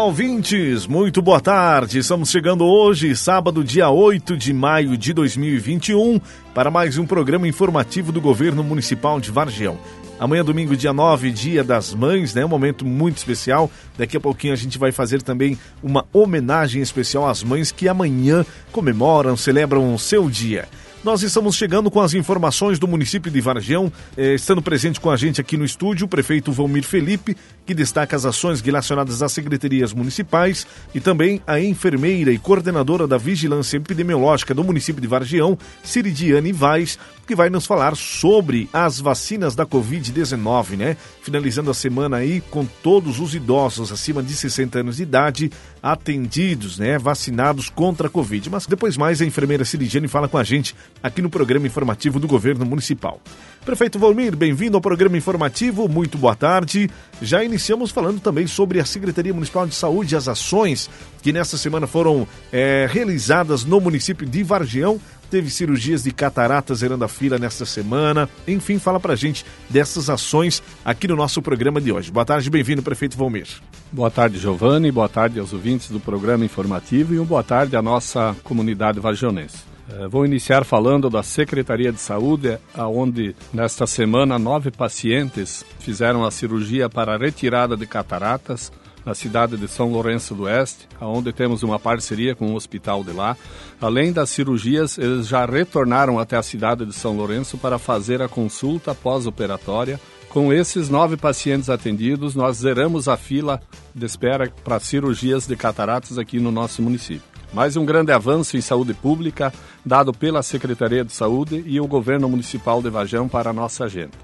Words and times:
Olá, 0.00 0.06
ouvintes, 0.06 0.86
muito 0.86 1.20
boa 1.20 1.42
tarde. 1.42 1.98
Estamos 1.98 2.30
chegando 2.30 2.64
hoje, 2.64 3.14
sábado, 3.14 3.62
dia 3.62 3.90
8 3.90 4.34
de 4.34 4.50
maio 4.50 4.96
de 4.96 5.12
2021, 5.12 6.18
para 6.54 6.70
mais 6.70 6.96
um 6.96 7.04
programa 7.04 7.46
informativo 7.46 8.10
do 8.10 8.18
Governo 8.18 8.64
Municipal 8.64 9.20
de 9.20 9.30
Vargião. 9.30 9.78
Amanhã, 10.18 10.42
domingo, 10.42 10.74
dia 10.74 10.94
9, 10.94 11.30
dia 11.30 11.62
das 11.62 11.92
mães, 11.92 12.34
né? 12.34 12.42
Um 12.42 12.48
momento 12.48 12.82
muito 12.82 13.18
especial. 13.18 13.70
Daqui 13.98 14.16
a 14.16 14.20
pouquinho 14.20 14.54
a 14.54 14.56
gente 14.56 14.78
vai 14.78 14.90
fazer 14.90 15.20
também 15.20 15.58
uma 15.82 16.06
homenagem 16.14 16.80
especial 16.80 17.28
às 17.28 17.42
mães 17.42 17.70
que 17.70 17.86
amanhã 17.86 18.46
comemoram, 18.72 19.36
celebram 19.36 19.94
o 19.94 19.98
seu 19.98 20.30
dia. 20.30 20.66
Nós 21.02 21.22
estamos 21.22 21.56
chegando 21.56 21.90
com 21.90 21.98
as 21.98 22.12
informações 22.12 22.78
do 22.78 22.86
município 22.86 23.30
de 23.32 23.40
Vargião, 23.40 23.90
eh, 24.18 24.34
estando 24.34 24.60
presente 24.60 25.00
com 25.00 25.10
a 25.10 25.16
gente 25.16 25.40
aqui 25.40 25.56
no 25.56 25.64
estúdio 25.64 26.04
o 26.04 26.08
prefeito 26.08 26.52
Valmir 26.52 26.84
Felipe, 26.84 27.34
que 27.70 27.74
destaca 27.74 28.16
as 28.16 28.24
ações 28.24 28.60
relacionadas 28.60 29.22
às 29.22 29.30
secretarias 29.30 29.92
municipais 29.92 30.66
e 30.92 30.98
também 30.98 31.40
a 31.46 31.60
enfermeira 31.60 32.32
e 32.32 32.36
coordenadora 32.36 33.06
da 33.06 33.16
Vigilância 33.16 33.76
Epidemiológica 33.76 34.52
do 34.52 34.64
município 34.64 35.00
de 35.00 35.06
Vargião, 35.06 35.56
Ciridiane 35.84 36.50
Vaz, 36.50 36.98
que 37.28 37.36
vai 37.36 37.48
nos 37.48 37.66
falar 37.66 37.96
sobre 37.96 38.68
as 38.72 38.98
vacinas 38.98 39.54
da 39.54 39.64
Covid-19, 39.64 40.76
né? 40.76 40.96
Finalizando 41.22 41.70
a 41.70 41.74
semana 41.74 42.16
aí 42.16 42.40
com 42.50 42.66
todos 42.66 43.20
os 43.20 43.36
idosos 43.36 43.92
acima 43.92 44.20
de 44.20 44.32
60 44.32 44.80
anos 44.80 44.96
de 44.96 45.04
idade 45.04 45.52
atendidos, 45.80 46.76
né? 46.76 46.98
Vacinados 46.98 47.68
contra 47.68 48.08
a 48.08 48.10
Covid. 48.10 48.50
Mas 48.50 48.66
depois 48.66 48.96
mais 48.96 49.22
a 49.22 49.24
enfermeira 49.24 49.64
Ciridiane 49.64 50.08
fala 50.08 50.26
com 50.26 50.38
a 50.38 50.42
gente 50.42 50.74
aqui 51.00 51.22
no 51.22 51.30
programa 51.30 51.68
informativo 51.68 52.18
do 52.18 52.26
Governo 52.26 52.66
Municipal. 52.66 53.20
Prefeito 53.64 53.96
Valmir, 53.96 54.34
bem-vindo 54.34 54.76
ao 54.76 54.80
programa 54.80 55.16
informativo, 55.16 55.88
muito 55.88 56.18
boa 56.18 56.34
tarde. 56.34 56.90
Já 57.22 57.44
iniciamos 57.44 57.59
falando 57.90 58.20
também 58.20 58.46
sobre 58.46 58.80
a 58.80 58.84
Secretaria 58.84 59.32
Municipal 59.32 59.66
de 59.66 59.74
Saúde 59.74 60.14
e 60.14 60.16
as 60.16 60.28
ações 60.28 60.90
que 61.22 61.32
nesta 61.32 61.56
semana 61.56 61.86
foram 61.86 62.26
é, 62.52 62.88
realizadas 62.90 63.64
no 63.64 63.80
município 63.80 64.26
de 64.26 64.42
Vargião. 64.42 65.00
Teve 65.30 65.48
cirurgias 65.48 66.02
de 66.02 66.10
cataratas 66.10 66.78
zerando 66.78 67.04
a 67.04 67.08
fila 67.08 67.38
nesta 67.38 67.64
semana. 67.64 68.28
Enfim, 68.48 68.78
fala 68.78 68.98
pra 68.98 69.14
gente 69.14 69.44
dessas 69.68 70.10
ações 70.10 70.60
aqui 70.84 71.06
no 71.06 71.14
nosso 71.14 71.40
programa 71.40 71.80
de 71.80 71.92
hoje. 71.92 72.10
Boa 72.10 72.24
tarde, 72.24 72.50
bem-vindo, 72.50 72.82
prefeito 72.82 73.16
Valmir. 73.16 73.46
Boa 73.92 74.10
tarde, 74.10 74.38
Giovanni. 74.38 74.90
Boa 74.90 75.08
tarde 75.08 75.38
aos 75.38 75.52
ouvintes 75.52 75.90
do 75.90 76.00
programa 76.00 76.44
informativo 76.44 77.14
e 77.14 77.18
uma 77.18 77.26
boa 77.26 77.44
tarde 77.44 77.76
à 77.76 77.82
nossa 77.82 78.36
comunidade 78.42 78.98
vargionense. 78.98 79.70
Eh, 79.92 80.08
vou 80.08 80.24
iniciar 80.24 80.64
falando 80.64 81.10
da 81.10 81.22
Secretaria 81.22 81.92
de 81.92 82.00
Saúde, 82.00 82.58
onde 82.76 83.34
nesta 83.52 83.86
semana 83.86 84.38
nove 84.38 84.70
pacientes 84.70 85.64
fizeram 85.80 86.24
a 86.24 86.30
cirurgia 86.30 86.88
para 86.88 87.14
a 87.14 87.18
retirada 87.18 87.76
de 87.76 87.86
cataratas 87.86 88.72
na 89.04 89.14
cidade 89.14 89.56
de 89.56 89.66
São 89.66 89.90
Lourenço 89.90 90.34
do 90.34 90.42
Oeste, 90.44 90.86
onde 91.00 91.32
temos 91.32 91.62
uma 91.62 91.78
parceria 91.78 92.34
com 92.34 92.52
o 92.52 92.54
hospital 92.54 93.02
de 93.02 93.12
lá. 93.12 93.36
Além 93.80 94.12
das 94.12 94.30
cirurgias, 94.30 94.98
eles 94.98 95.26
já 95.26 95.44
retornaram 95.46 96.18
até 96.18 96.36
a 96.36 96.42
cidade 96.42 96.84
de 96.84 96.92
São 96.92 97.16
Lourenço 97.16 97.56
para 97.56 97.78
fazer 97.78 98.20
a 98.20 98.28
consulta 98.28 98.94
pós-operatória. 98.94 99.98
Com 100.28 100.52
esses 100.52 100.88
nove 100.88 101.16
pacientes 101.16 101.68
atendidos, 101.68 102.34
nós 102.36 102.58
zeramos 102.58 103.08
a 103.08 103.16
fila 103.16 103.60
de 103.94 104.06
espera 104.06 104.52
para 104.62 104.78
cirurgias 104.78 105.46
de 105.46 105.56
cataratas 105.56 106.18
aqui 106.18 106.38
no 106.38 106.52
nosso 106.52 106.82
município. 106.82 107.29
Mais 107.52 107.76
um 107.76 107.84
grande 107.84 108.12
avanço 108.12 108.56
em 108.56 108.60
saúde 108.60 108.94
pública 108.94 109.52
dado 109.84 110.12
pela 110.12 110.42
Secretaria 110.42 111.04
de 111.04 111.12
Saúde 111.12 111.62
e 111.66 111.80
o 111.80 111.86
Governo 111.86 112.28
Municipal 112.28 112.80
de 112.80 112.88
Vajão 112.88 113.28
para 113.28 113.50
a 113.50 113.52
nossa 113.52 113.88
gente. 113.88 114.16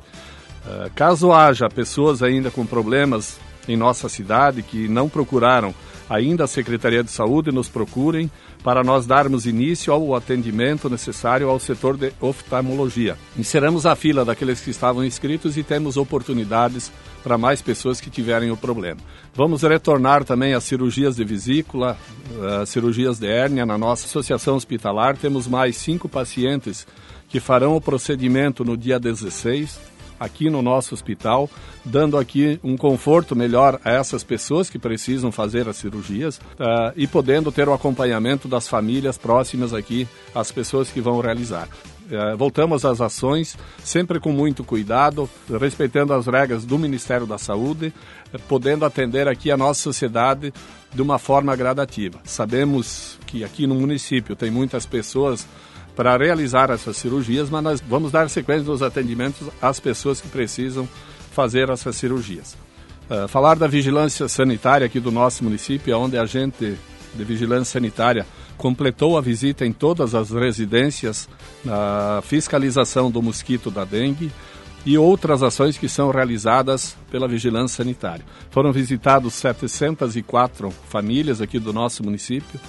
Uh, 0.65 0.91
caso 0.95 1.33
haja 1.33 1.69
pessoas 1.69 2.23
ainda 2.23 2.51
com 2.51 2.65
problemas 2.65 3.39
em 3.69 3.77
nossa 3.77 4.09
cidade 4.09 4.63
que 4.63 4.89
não 4.89 5.09
procuraram 5.09 5.75
ainda 6.09 6.45
a 6.45 6.47
Secretaria 6.47 7.03
de 7.03 7.11
Saúde, 7.11 7.51
nos 7.51 7.69
procurem 7.69 8.31
para 8.63 8.85
nós 8.85 9.07
darmos 9.07 9.45
início 9.45 9.93
ao 9.93 10.15
atendimento 10.15 10.89
necessário 10.89 11.49
ao 11.49 11.59
setor 11.59 11.97
de 11.97 12.13
oftalmologia. 12.21 13.17
Encerramos 13.37 13.87
a 13.87 13.97
fila 13.97 14.25
daqueles 14.25 14.61
que 14.61 14.71
estavam 14.71 15.05
inscritos 15.05 15.57
e 15.57 15.63
temos 15.63 15.97
oportunidades 15.97 16.93
para 17.27 17.37
mais 17.37 17.61
pessoas 17.61 18.01
que 18.01 18.09
tiverem 18.09 18.53
o 18.53 18.57
problema. 18.57 19.01
Vamos 19.35 19.63
retornar 19.63 20.23
também 20.23 20.55
às 20.55 20.63
cirurgias 20.63 21.17
de 21.17 21.25
vesícula, 21.25 21.99
uh, 22.31 22.65
cirurgias 22.65 23.19
de 23.19 23.27
hérnia 23.27 23.67
na 23.67 23.77
nossa 23.77 24.07
associação 24.07 24.55
hospitalar. 24.55 25.17
Temos 25.17 25.49
mais 25.49 25.77
cinco 25.77 26.09
pacientes 26.09 26.87
que 27.29 27.41
farão 27.41 27.75
o 27.75 27.81
procedimento 27.81 28.65
no 28.65 28.77
dia 28.77 29.01
16 29.01 29.77
aqui 30.21 30.49
no 30.49 30.63
nosso 30.63 30.95
hospital, 30.95 31.51
dando 31.85 32.17
aqui 32.17 32.61
um 32.63 32.77
conforto 32.77 33.35
melhor 33.35 33.81
a 33.85 33.91
essas 33.91 34.23
pessoas 34.23 34.71
que 34.71 34.79
precisam 34.79 35.33
fazer 35.33 35.69
as 35.69 35.79
cirurgias 35.79 36.39
uh, 36.39 36.93
e 36.95 37.09
podendo 37.09 37.51
ter 37.51 37.69
o 37.69 37.73
acompanhamento 37.73 38.47
das 38.47 38.69
famílias 38.69 39.19
próximas 39.19 39.75
aqui, 39.75 40.07
as 40.33 40.53
pessoas 40.53 40.91
que 40.93 41.01
vão 41.01 41.19
realizar. 41.21 41.69
Uh, 42.07 42.37
voltamos 42.37 42.85
às 42.85 43.01
ações, 43.01 43.59
sempre 43.83 44.21
com 44.21 44.31
muito 44.31 44.63
cuidado, 44.63 45.29
respeitando 45.61 46.13
as 46.13 46.27
regras 46.27 46.65
do 46.65 46.79
Ministério 46.79 47.27
da 47.27 47.37
Saúde, 47.37 47.93
podendo 48.49 48.85
atender 48.85 49.27
aqui 49.27 49.51
a 49.51 49.57
nossa 49.57 49.83
sociedade 49.83 50.53
de 50.95 51.03
uma 51.03 51.19
forma 51.19 51.55
gradativa. 51.57 52.21
Sabemos 52.25 53.19
que 53.27 53.43
aqui 53.43 53.67
no 53.67 53.75
município 53.75 54.37
tem 54.37 54.51
muitas 54.51 54.87
pessoas 54.87 55.47
para 55.97 56.17
realizar 56.17 56.71
essas 56.71 56.97
cirurgias, 56.97 57.51
mas 57.51 57.65
nós 57.65 57.81
vamos 57.81 58.13
dar 58.13 58.31
sequência 58.31 58.65
dos 58.65 58.83
atendimentos 58.83 59.49
às 59.61 59.81
pessoas 59.81 60.21
que 60.21 60.29
precisam 60.29 60.89
fazer 61.33 61.71
essas 61.71 61.97
cirurgias. 61.97 62.57
Uh, 63.11 63.27
falar 63.27 63.57
da 63.57 63.67
vigilância 63.67 64.29
sanitária 64.29 64.87
aqui 64.87 65.01
do 65.01 65.11
nosso 65.11 65.43
município, 65.43 65.99
onde 65.99 66.17
a 66.17 66.25
gente 66.25 66.77
de 67.17 67.25
vigilância 67.25 67.73
sanitária 67.73 68.27
completou 68.57 69.17
a 69.17 69.21
visita 69.21 69.65
em 69.67 69.73
todas 69.73 70.15
as 70.15 70.31
residências 70.31 71.29
na 71.65 72.21
fiscalização 72.23 73.11
do 73.11 73.23
mosquito 73.23 73.71
da 73.71 73.85
dengue 73.85 74.31
e 74.85 74.97
outras 74.97 75.43
ações 75.43 75.77
que 75.77 75.89
são 75.89 76.11
realizadas 76.11 76.97
pela 77.11 77.27
vigilância 77.27 77.79
sanitária. 77.79 78.25
Foram 78.51 78.73
visitados 78.73 79.35
704 79.35 80.71
famílias 80.89 81.41
aqui 81.41 81.59
do 81.59 81.73
nosso 81.73 82.05
município, 82.05 82.61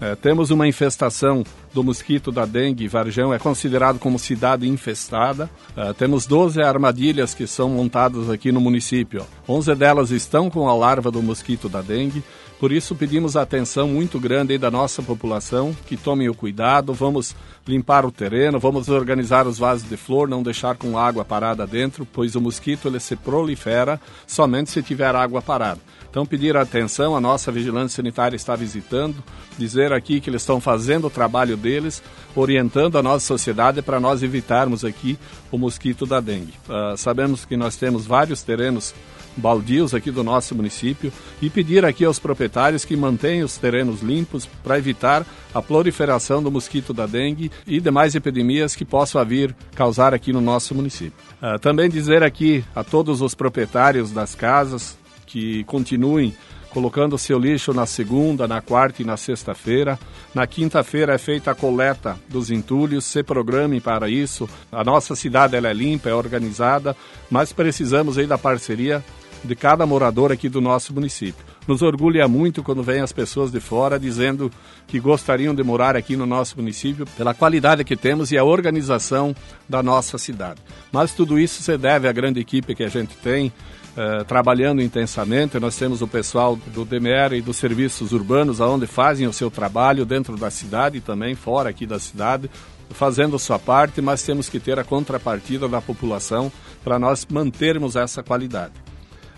é, 0.00 0.14
temos 0.14 0.50
uma 0.50 0.66
infestação 0.66 1.44
do 1.72 1.82
mosquito 1.82 2.32
da 2.32 2.44
dengue. 2.44 2.88
Varjão 2.88 3.32
é 3.32 3.38
considerado 3.38 3.98
como 3.98 4.18
cidade 4.18 4.68
infestada. 4.68 5.48
É, 5.76 5.92
temos 5.92 6.26
12 6.26 6.60
armadilhas 6.60 7.32
que 7.34 7.46
são 7.46 7.70
montadas 7.70 8.28
aqui 8.28 8.50
no 8.50 8.60
município. 8.60 9.24
11 9.48 9.74
delas 9.74 10.10
estão 10.10 10.50
com 10.50 10.68
a 10.68 10.74
larva 10.74 11.10
do 11.10 11.22
mosquito 11.22 11.68
da 11.68 11.80
dengue. 11.80 12.22
Por 12.64 12.72
isso 12.72 12.94
pedimos 12.94 13.36
atenção 13.36 13.88
muito 13.88 14.18
grande 14.18 14.56
da 14.56 14.70
nossa 14.70 15.02
população, 15.02 15.76
que 15.86 15.98
tomem 15.98 16.30
o 16.30 16.34
cuidado, 16.34 16.94
vamos 16.94 17.36
limpar 17.68 18.06
o 18.06 18.10
terreno, 18.10 18.58
vamos 18.58 18.88
organizar 18.88 19.46
os 19.46 19.58
vasos 19.58 19.86
de 19.86 19.98
flor, 19.98 20.26
não 20.26 20.42
deixar 20.42 20.74
com 20.74 20.96
água 20.96 21.26
parada 21.26 21.66
dentro, 21.66 22.08
pois 22.10 22.34
o 22.34 22.40
mosquito 22.40 22.88
ele 22.88 22.98
se 23.00 23.16
prolifera 23.16 24.00
somente 24.26 24.70
se 24.70 24.82
tiver 24.82 25.14
água 25.14 25.42
parada. 25.42 25.78
Então, 26.08 26.24
pedir 26.24 26.56
atenção, 26.56 27.14
a 27.14 27.20
nossa 27.20 27.52
vigilância 27.52 27.96
sanitária 27.96 28.34
está 28.34 28.56
visitando, 28.56 29.22
dizer 29.58 29.92
aqui 29.92 30.18
que 30.18 30.30
eles 30.30 30.40
estão 30.40 30.58
fazendo 30.58 31.08
o 31.08 31.10
trabalho 31.10 31.58
deles, 31.58 32.02
orientando 32.34 32.96
a 32.96 33.02
nossa 33.02 33.26
sociedade 33.26 33.82
para 33.82 34.00
nós 34.00 34.22
evitarmos 34.22 34.86
aqui 34.86 35.18
o 35.52 35.58
mosquito 35.58 36.06
da 36.06 36.18
dengue. 36.18 36.54
Uh, 36.66 36.96
sabemos 36.96 37.44
que 37.44 37.58
nós 37.58 37.76
temos 37.76 38.06
vários 38.06 38.42
terrenos 38.42 38.94
baldios 39.36 39.94
aqui 39.94 40.10
do 40.10 40.22
nosso 40.22 40.54
município 40.54 41.12
e 41.40 41.50
pedir 41.50 41.84
aqui 41.84 42.04
aos 42.04 42.18
proprietários 42.18 42.84
que 42.84 42.96
mantenham 42.96 43.46
os 43.46 43.56
terrenos 43.56 44.02
limpos 44.02 44.46
para 44.62 44.78
evitar 44.78 45.26
a 45.52 45.62
proliferação 45.62 46.42
do 46.42 46.50
mosquito 46.50 46.92
da 46.92 47.06
dengue 47.06 47.50
e 47.66 47.80
demais 47.80 48.14
epidemias 48.14 48.74
que 48.74 48.84
possam 48.84 49.24
vir 49.24 49.54
causar 49.74 50.14
aqui 50.14 50.32
no 50.32 50.40
nosso 50.40 50.74
município. 50.74 51.12
Uh, 51.42 51.58
também 51.58 51.88
dizer 51.88 52.22
aqui 52.22 52.64
a 52.74 52.82
todos 52.82 53.20
os 53.20 53.34
proprietários 53.34 54.10
das 54.10 54.34
casas, 54.34 54.96
que 55.26 55.64
continuem 55.64 56.34
colocando 56.74 57.16
seu 57.16 57.38
lixo 57.38 57.72
na 57.72 57.86
segunda, 57.86 58.48
na 58.48 58.60
quarta 58.60 59.00
e 59.00 59.04
na 59.04 59.16
sexta-feira. 59.16 59.96
Na 60.34 60.44
quinta-feira 60.44 61.14
é 61.14 61.18
feita 61.18 61.52
a 61.52 61.54
coleta 61.54 62.18
dos 62.28 62.50
entulhos, 62.50 63.04
se 63.04 63.22
programem 63.22 63.80
para 63.80 64.08
isso. 64.08 64.48
A 64.72 64.82
nossa 64.82 65.14
cidade 65.14 65.54
ela 65.54 65.68
é 65.68 65.72
limpa, 65.72 66.08
é 66.08 66.14
organizada, 66.14 66.96
mas 67.30 67.52
precisamos 67.52 68.18
aí 68.18 68.26
da 68.26 68.36
parceria 68.36 69.04
de 69.44 69.54
cada 69.54 69.84
morador 69.84 70.32
aqui 70.32 70.48
do 70.48 70.60
nosso 70.60 70.92
município. 70.94 71.44
Nos 71.66 71.82
orgulha 71.82 72.26
muito 72.26 72.62
quando 72.62 72.82
vem 72.82 73.00
as 73.00 73.12
pessoas 73.12 73.50
de 73.50 73.60
fora 73.60 73.98
dizendo 73.98 74.50
que 74.86 74.98
gostariam 74.98 75.54
de 75.54 75.62
morar 75.62 75.96
aqui 75.96 76.16
no 76.16 76.26
nosso 76.26 76.56
município 76.56 77.06
pela 77.16 77.34
qualidade 77.34 77.84
que 77.84 77.96
temos 77.96 78.32
e 78.32 78.38
a 78.38 78.44
organização 78.44 79.34
da 79.68 79.82
nossa 79.82 80.18
cidade. 80.18 80.60
Mas 80.90 81.14
tudo 81.14 81.38
isso 81.38 81.62
se 81.62 81.76
deve 81.76 82.08
à 82.08 82.12
grande 82.12 82.40
equipe 82.40 82.74
que 82.74 82.84
a 82.84 82.88
gente 82.88 83.16
tem, 83.16 83.52
eh, 83.96 84.24
trabalhando 84.24 84.82
intensamente. 84.82 85.58
Nós 85.58 85.76
temos 85.76 86.02
o 86.02 86.08
pessoal 86.08 86.56
do 86.56 86.84
DMR 86.84 87.36
e 87.36 87.42
dos 87.42 87.56
serviços 87.56 88.12
urbanos, 88.12 88.60
aonde 88.60 88.86
fazem 88.86 89.26
o 89.26 89.32
seu 89.32 89.50
trabalho 89.50 90.04
dentro 90.04 90.36
da 90.36 90.50
cidade 90.50 90.98
e 90.98 91.00
também 91.00 91.34
fora 91.34 91.70
aqui 91.70 91.86
da 91.86 91.98
cidade, 91.98 92.50
fazendo 92.90 93.38
sua 93.38 93.58
parte, 93.58 94.02
mas 94.02 94.22
temos 94.22 94.48
que 94.48 94.60
ter 94.60 94.78
a 94.78 94.84
contrapartida 94.84 95.68
da 95.68 95.80
população 95.80 96.52
para 96.82 96.98
nós 96.98 97.26
mantermos 97.30 97.96
essa 97.96 98.22
qualidade. 98.22 98.83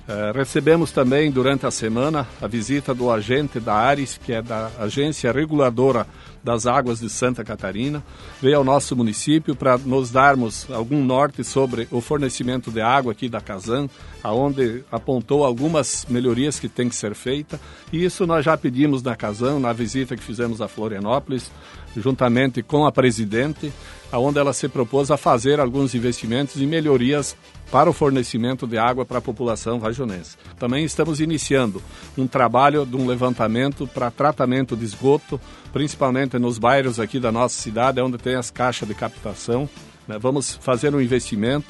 Uh, 0.09 0.33
recebemos 0.33 0.93
também 0.93 1.33
durante 1.33 1.67
a 1.67 1.71
semana 1.71 2.29
a 2.41 2.47
visita 2.47 2.95
do 2.95 3.11
agente 3.11 3.59
da 3.59 3.75
ARES, 3.75 4.17
que 4.25 4.33
é 4.33 4.41
da 4.41 4.71
Agência 4.79 5.33
Reguladora 5.33 6.07
das 6.45 6.65
Águas 6.65 7.01
de 7.01 7.11
Santa 7.11 7.43
Catarina, 7.43 8.05
veio 8.41 8.59
ao 8.59 8.63
nosso 8.63 8.95
município 8.95 9.57
para 9.57 9.77
nos 9.77 10.13
darmos 10.13 10.71
algum 10.71 11.05
norte 11.05 11.43
sobre 11.43 11.89
o 11.91 12.01
fornecimento 12.01 12.71
de 12.71 12.81
água 12.81 13.11
aqui 13.11 13.29
da 13.29 13.41
Casan, 13.41 13.89
aonde 14.23 14.85
apontou 14.93 15.45
algumas 15.45 16.07
melhorias 16.09 16.61
que 16.61 16.69
tem 16.69 16.89
que 16.89 16.95
ser 16.95 17.17
feita. 17.17 17.61
E 17.93 18.05
isso 18.05 18.25
nós 18.29 18.45
já 18.45 18.57
pedimos 18.57 19.03
na 19.03 19.17
Casan, 19.17 19.59
na 19.59 19.73
visita 19.73 20.17
que 20.17 20.23
fizemos 20.23 20.61
a 20.61 20.69
Florianópolis, 20.69 21.51
juntamente 21.97 22.63
com 22.63 22.87
a 22.87 22.93
presidente, 22.93 23.73
aonde 24.13 24.39
ela 24.39 24.53
se 24.53 24.69
propôs 24.69 25.11
a 25.11 25.17
fazer 25.17 25.59
alguns 25.59 25.97
investimentos 25.97 26.63
e 26.63 26.67
melhorias 26.67 27.37
para 27.71 27.91
o 27.91 27.93
fornecimento 27.93 28.67
de 28.67 28.79
água 28.79 29.05
para 29.05 29.19
a 29.19 29.23
população 29.23 29.79
vajonense. 29.79 30.37
Também 30.59 30.85
estamos 30.85 31.21
iniciando 31.21 31.83
um 32.17 32.27
trabalho 32.27 32.87
de 32.87 32.97
um 32.97 33.07
levantamento 33.07 33.87
para 33.87 34.11
tratamento 34.11 34.77
de 34.77 34.85
esgoto, 34.85 35.41
principalmente 35.73 36.39
nos 36.39 36.59
bairros 36.59 37.01
aqui 37.01 37.19
da 37.19 37.33
nossa 37.33 37.61
cidade, 37.61 38.01
onde 38.01 38.19
tem 38.19 38.35
as 38.35 38.51
caixas 38.51 38.89
de 38.89 38.95
captação. 38.95 39.69
Né? 40.07 40.19
Vamos 40.19 40.55
fazer 40.55 40.95
um 40.95 41.01
investimento. 41.01 41.67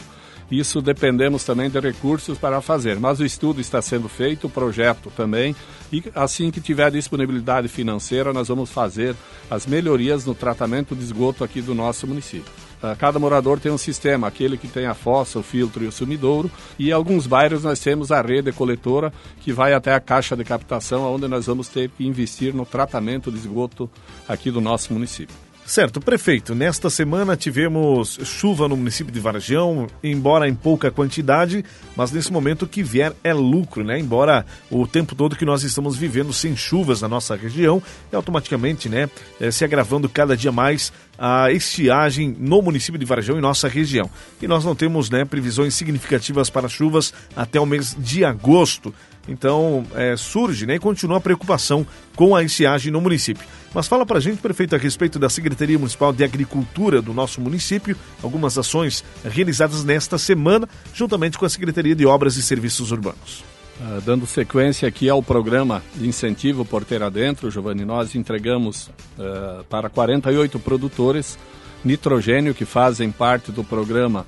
Isso 0.51 0.81
dependemos 0.81 1.43
também 1.43 1.69
de 1.69 1.81
recursos 1.81 2.39
para 2.39 2.61
fazer, 2.61 3.01
mas 3.01 3.19
o 3.19 3.25
estudo 3.25 3.61
está 3.61 3.83
sendo 3.83 4.09
feito, 4.09 4.47
o 4.47 4.51
projeto 4.51 5.11
também, 5.17 5.57
e 5.93 6.05
assim 6.15 6.53
que 6.53 6.61
tiver 6.61 6.89
disponibilidade 6.93 7.67
financeira, 7.67 8.33
nós 8.33 8.47
vamos 8.47 8.71
fazer 8.71 9.17
as 9.51 9.67
melhorias 9.67 10.25
no 10.25 10.37
tratamento 10.37 10.95
de 10.95 11.03
esgoto 11.03 11.43
aqui 11.43 11.61
do 11.61 11.75
nosso 11.75 12.07
município. 12.07 12.53
Ah, 12.83 12.95
cada 12.95 13.19
morador 13.19 13.59
tem 13.59 13.73
um 13.73 13.79
sistema, 13.79 14.27
aquele 14.27 14.57
que 14.57 14.69
tem 14.69 14.87
a 14.87 14.95
fossa, 14.95 15.39
o 15.39 15.43
filtro 15.43 15.83
e 15.83 15.87
o 15.87 15.93
sumidouro, 15.93 16.51
e 16.79 16.91
em 16.91 16.93
alguns 16.93 17.27
bairros 17.27 17.65
nós 17.65 17.81
temos 17.81 18.13
a 18.13 18.21
rede 18.21 18.53
coletora 18.53 19.13
que 19.41 19.53
vai 19.53 19.73
até 19.73 19.95
a 19.95 20.01
caixa 20.01 20.37
de 20.37 20.45
captação, 20.45 21.15
onde 21.15 21.27
nós 21.27 21.47
vamos 21.47 21.69
ter 21.69 21.91
que 21.91 22.07
investir 22.07 22.55
no 22.55 22.67
tratamento 22.67 23.31
de 23.31 23.39
esgoto 23.39 23.91
aqui 24.29 24.51
do 24.51 24.61
nosso 24.61 24.93
município. 24.93 25.46
Certo, 25.67 26.01
prefeito, 26.01 26.55
nesta 26.55 26.89
semana 26.89 27.37
tivemos 27.37 28.21
chuva 28.23 28.69
no 28.69 28.77
município 28.77 29.13
de 29.13 29.19
Varjão, 29.19 29.89
embora 30.01 30.49
em 30.49 30.55
pouca 30.55 30.93
quantidade, 30.93 31.65
mas 31.97 32.13
nesse 32.13 32.33
momento 32.33 32.69
que 32.69 32.85
vier 32.85 33.13
é 33.25 33.35
lucro, 33.35 33.83
né? 33.83 33.99
Embora 33.99 34.47
o 34.71 34.87
tempo 34.87 35.17
todo 35.17 35.35
que 35.35 35.45
nós 35.45 35.65
estamos 35.65 35.97
vivendo 35.97 36.33
sem 36.33 36.57
chuvas 36.57 37.03
na 37.03 37.09
nossa 37.09 37.35
região, 37.35 37.83
e 38.13 38.15
automaticamente, 38.15 38.89
né, 38.89 39.11
eh, 39.41 39.51
se 39.51 39.65
agravando 39.65 40.09
cada 40.09 40.37
dia 40.37 40.53
mais 40.53 40.93
a 41.19 41.51
estiagem 41.51 42.37
no 42.39 42.63
município 42.63 42.99
de 42.99 43.05
Varjão 43.05 43.37
e 43.37 43.41
nossa 43.41 43.67
região. 43.67 44.09
E 44.41 44.47
nós 44.47 44.65
não 44.65 44.75
temos, 44.77 45.11
né, 45.11 45.25
previsões 45.25 45.75
significativas 45.75 46.49
para 46.49 46.69
chuvas 46.69 47.13
até 47.35 47.59
o 47.59 47.67
mês 47.67 47.97
de 47.99 48.25
agosto. 48.25 48.95
Então, 49.29 49.85
é, 49.95 50.17
surge 50.17 50.67
né, 50.67 50.77
e 50.77 50.79
continua 50.79 51.19
a 51.19 51.21
preocupação 51.21 51.87
com 52.15 52.35
a 52.35 52.43
estiagem 52.43 52.93
no 52.93 53.01
município. 53.01 53.45
Mas 53.75 53.89
fala 53.89 54.07
para 54.07 54.19
a 54.19 54.21
gente, 54.21 54.41
prefeito, 54.41 54.75
a 54.75 54.79
respeito 54.79 55.19
da 55.19 55.29
Secretaria 55.29 55.79
Municipal 55.79 56.13
de 56.13 56.25
Agricultura 56.25 57.03
do 57.03 57.13
nosso 57.13 57.41
município, 57.41 57.97
algumas 58.23 58.57
ações 58.57 59.05
realizadas 59.25 59.85
nesta 59.85 60.17
semana, 60.17 60.69
juntamente 60.95 61.37
com 61.37 61.45
a 61.45 61.49
Secretaria 61.51 61.95
de 61.95 62.07
Obras 62.07 62.37
e 62.37 62.43
Serviços 62.43 62.91
Urbanos. 62.93 63.45
Uh, 63.79 64.01
dando 64.01 64.27
sequência 64.27 64.89
aqui 64.89 65.11
ao 65.11 65.23
programa 65.23 65.83
de 65.95 66.09
incentivo 66.09 66.65
Porteira 66.65 67.11
Dentro, 67.11 67.51
Giovanni, 67.51 67.85
nós 67.85 68.15
entregamos 68.15 68.89
uh, 69.19 69.63
para 69.69 69.91
48 69.91 70.59
produtores 70.59 71.39
nitrogênio 71.85 72.55
que 72.55 72.65
fazem 72.65 73.13
parte 73.13 73.53
do 73.53 73.63
programa 73.63 74.27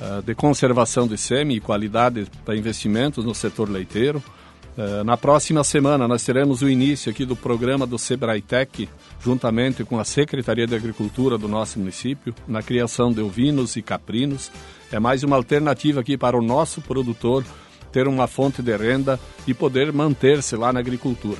uh, 0.00 0.20
de 0.20 0.34
conservação 0.34 1.08
de 1.08 1.16
semi 1.16 1.56
e 1.56 1.60
qualidade 1.60 2.26
para 2.44 2.54
investimentos 2.54 3.24
no 3.24 3.34
setor 3.34 3.70
leiteiro. 3.70 4.22
Eh, 4.78 5.02
na 5.04 5.16
próxima 5.16 5.64
semana 5.64 6.06
nós 6.06 6.24
teremos 6.24 6.62
o 6.62 6.68
início 6.68 7.10
aqui 7.10 7.24
do 7.24 7.34
programa 7.34 7.86
do 7.86 7.98
Sebrae-Tech, 7.98 8.88
juntamente 9.20 9.84
com 9.84 9.98
a 9.98 10.04
Secretaria 10.04 10.66
de 10.66 10.74
Agricultura 10.74 11.36
do 11.36 11.48
nosso 11.48 11.78
município, 11.78 12.34
na 12.46 12.62
criação 12.62 13.12
de 13.12 13.20
ovinos 13.20 13.76
e 13.76 13.82
caprinos. 13.82 14.50
É 14.92 14.98
mais 14.98 15.22
uma 15.22 15.36
alternativa 15.36 16.00
aqui 16.00 16.16
para 16.16 16.36
o 16.36 16.42
nosso 16.42 16.80
produtor 16.80 17.44
ter 17.92 18.06
uma 18.06 18.26
fonte 18.26 18.62
de 18.62 18.76
renda 18.76 19.18
e 19.46 19.52
poder 19.52 19.92
manter-se 19.92 20.56
lá 20.56 20.72
na 20.72 20.80
agricultura. 20.80 21.38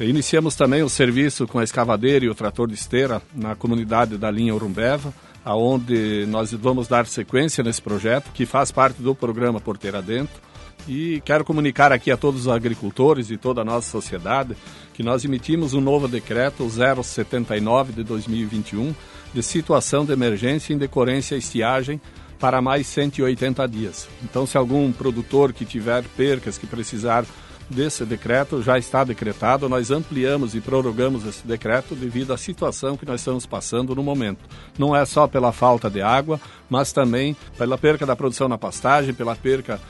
Iniciamos 0.00 0.54
também 0.54 0.82
o 0.82 0.88
serviço 0.88 1.46
com 1.46 1.58
a 1.58 1.64
escavadeira 1.64 2.24
e 2.24 2.28
o 2.28 2.34
trator 2.34 2.68
de 2.68 2.74
esteira 2.74 3.22
na 3.34 3.54
comunidade 3.54 4.18
da 4.18 4.30
linha 4.30 4.54
Urumbeva, 4.54 5.12
aonde 5.44 6.26
nós 6.26 6.52
vamos 6.52 6.86
dar 6.86 7.06
sequência 7.06 7.64
nesse 7.64 7.80
projeto, 7.80 8.30
que 8.32 8.44
faz 8.44 8.70
parte 8.70 9.00
do 9.00 9.14
programa 9.14 9.60
Porteira 9.60 10.02
Dentro. 10.02 10.46
E 10.88 11.20
quero 11.24 11.44
comunicar 11.44 11.90
aqui 11.90 12.10
a 12.12 12.16
todos 12.16 12.42
os 12.42 12.48
agricultores 12.48 13.30
e 13.30 13.36
toda 13.36 13.62
a 13.62 13.64
nossa 13.64 13.90
sociedade 13.90 14.56
que 14.94 15.02
nós 15.02 15.24
emitimos 15.24 15.74
um 15.74 15.80
novo 15.80 16.06
decreto 16.06 16.68
079 16.68 17.92
de 17.92 18.04
2021 18.04 18.94
de 19.34 19.42
situação 19.42 20.04
de 20.04 20.12
emergência 20.12 20.72
em 20.72 20.78
decorrência 20.78 21.34
à 21.34 21.38
estiagem 21.38 22.00
para 22.38 22.62
mais 22.62 22.86
180 22.86 23.66
dias. 23.66 24.08
Então, 24.22 24.46
se 24.46 24.56
algum 24.56 24.92
produtor 24.92 25.52
que 25.52 25.64
tiver 25.64 26.04
percas, 26.16 26.56
que 26.56 26.66
precisar 26.66 27.24
desse 27.68 28.04
decreto, 28.04 28.62
já 28.62 28.78
está 28.78 29.02
decretado, 29.02 29.68
nós 29.68 29.90
ampliamos 29.90 30.54
e 30.54 30.60
prorrogamos 30.60 31.26
esse 31.26 31.44
decreto 31.46 31.96
devido 31.96 32.32
à 32.32 32.38
situação 32.38 32.96
que 32.96 33.04
nós 33.04 33.20
estamos 33.20 33.44
passando 33.44 33.94
no 33.94 34.02
momento. 34.02 34.44
Não 34.78 34.94
é 34.94 35.04
só 35.04 35.26
pela 35.26 35.50
falta 35.50 35.90
de 35.90 36.00
água, 36.00 36.40
mas 36.70 36.92
também 36.92 37.36
pela 37.58 37.76
perca 37.76 38.06
da 38.06 38.14
produção 38.14 38.48
na 38.48 38.56
pastagem, 38.56 39.12
pela 39.12 39.34
perca 39.34 39.80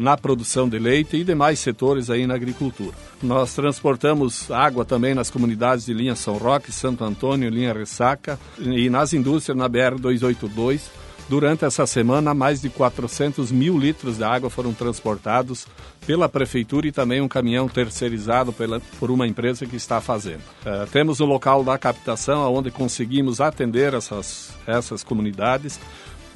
na 0.00 0.16
produção 0.16 0.68
de 0.68 0.78
leite 0.78 1.16
e 1.16 1.24
demais 1.24 1.58
setores 1.58 2.10
aí 2.10 2.26
na 2.26 2.34
agricultura. 2.34 2.94
Nós 3.22 3.54
transportamos 3.54 4.50
água 4.50 4.84
também 4.84 5.14
nas 5.14 5.30
comunidades 5.30 5.86
de 5.86 5.94
linha 5.94 6.14
São 6.14 6.36
Roque, 6.36 6.70
Santo 6.70 7.04
Antônio, 7.04 7.48
linha 7.48 7.72
Ressaca 7.72 8.38
e 8.58 8.90
nas 8.90 9.12
indústrias 9.12 9.56
na 9.56 9.68
BR 9.68 9.98
282 9.98 11.08
Durante 11.28 11.66
essa 11.66 11.86
semana, 11.86 12.32
mais 12.32 12.62
de 12.62 12.70
400 12.70 13.52
mil 13.52 13.76
litros 13.76 14.16
de 14.16 14.24
água 14.24 14.48
foram 14.48 14.72
transportados 14.72 15.66
pela 16.06 16.26
prefeitura 16.26 16.86
e 16.86 16.92
também 16.92 17.20
um 17.20 17.28
caminhão 17.28 17.68
terceirizado 17.68 18.50
pela, 18.50 18.80
por 18.98 19.10
uma 19.10 19.26
empresa 19.26 19.66
que 19.66 19.76
está 19.76 20.00
fazendo. 20.00 20.40
Uh, 20.40 20.88
temos 20.90 21.20
o 21.20 21.26
local 21.26 21.62
da 21.62 21.76
captação, 21.76 22.50
onde 22.50 22.70
conseguimos 22.70 23.42
atender 23.42 23.92
essas, 23.92 24.56
essas 24.66 25.04
comunidades. 25.04 25.78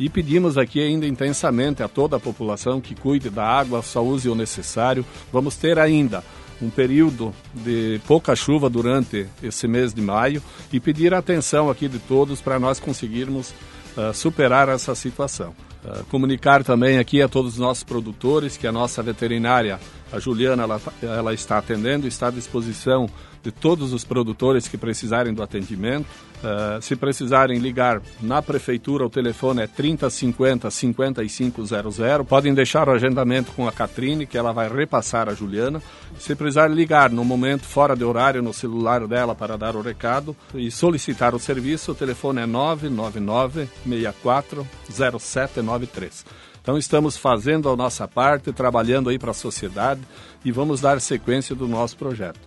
E 0.03 0.09
pedimos 0.09 0.59
aqui 0.59 0.81
ainda 0.81 1.07
intensamente 1.07 1.81
a 1.81 1.87
toda 1.87 2.17
a 2.17 2.21
população 2.21 2.81
que 2.81 2.93
cuide 2.93 3.31
da 3.31 3.47
água, 3.47 3.83
só 3.83 4.03
use 4.03 4.29
o 4.29 4.35
necessário. 4.35 5.07
Vamos 5.33 5.55
ter 5.55 5.79
ainda 5.79 6.25
um 6.61 6.69
período 6.69 7.33
de 7.55 8.01
pouca 8.05 8.35
chuva 8.35 8.69
durante 8.69 9.29
esse 9.41 9.69
mês 9.69 9.95
de 9.95 10.03
maio 10.03 10.43
e 10.73 10.81
pedir 10.81 11.15
a 11.15 11.19
atenção 11.19 11.71
aqui 11.71 11.87
de 11.87 12.01
todos 12.01 12.41
para 12.41 12.59
nós 12.59 12.81
conseguirmos 12.81 13.55
uh, 13.97 14.13
superar 14.13 14.69
essa 14.69 14.93
situação. 14.97 15.55
Uh, 15.85 16.05
comunicar 16.07 16.65
também 16.65 16.99
aqui 16.99 17.23
a 17.23 17.29
todos 17.29 17.53
os 17.53 17.59
nossos 17.61 17.85
produtores 17.85 18.57
que 18.57 18.67
a 18.67 18.73
nossa 18.73 19.05
veterinária, 19.05 19.79
a 20.13 20.19
Juliana, 20.19 20.65
ela, 20.65 20.81
ela 21.03 21.35
está 21.35 21.59
atendendo, 21.59 22.07
está 22.07 22.29
à 22.29 22.31
disposição 22.31 23.09
de 23.43 23.51
todos 23.51 23.93
os 23.93 24.05
produtores 24.05 24.69
que 24.69 24.79
precisarem 24.79 25.35
do 25.35 25.43
atendimento. 25.43 26.07
Uh, 26.43 26.83
se 26.83 26.97
precisarem 26.97 27.59
ligar 27.59 28.01
na 28.21 28.43
prefeitura, 28.43 29.07
o 29.07 29.11
telefone 29.11 29.63
é 29.63 29.67
3050 29.67 30.71
5500. 30.71 31.99
Podem 32.29 32.55
deixar 32.55 32.89
o 32.89 32.93
agendamento 32.93 33.53
com 33.53 33.67
a 33.67 33.73
Catrine, 33.73 34.27
que 34.27 34.39
ela 34.39 34.53
vai 34.53 34.69
repassar 34.69 35.29
a 35.29 35.35
Juliana. 35.35 35.83
Se 36.19 36.35
precisar 36.35 36.69
ligar 36.69 37.11
no 37.11 37.25
momento 37.25 37.65
fora 37.65 37.97
de 37.97 38.05
horário 38.05 38.43
no 38.43 38.53
celular 38.53 39.07
dela 39.07 39.35
para 39.35 39.57
dar 39.57 39.77
o 39.77 39.83
recado 39.83 40.37
e 40.55 40.71
solicitar 40.71 41.35
o 41.35 41.39
serviço, 41.39 41.93
o 41.93 41.95
telefone 41.95 42.43
é 42.43 42.47
999 42.47 43.69
64 43.85 44.67
0793. 44.91 46.25
Então 46.63 46.79
estamos 46.79 47.17
fazendo 47.17 47.69
a 47.69 47.77
nossa 47.77 48.07
parte, 48.07 48.53
trabalhando 48.53 49.11
aí 49.11 49.19
para 49.19 49.33
a 49.33 49.35
sociedade 49.35 50.01
e 50.45 50.53
vamos 50.53 50.81
dar 50.81 51.01
sequência 51.01 51.57
do 51.57 51.67
nosso 51.67 51.97
projeto. 51.97 52.39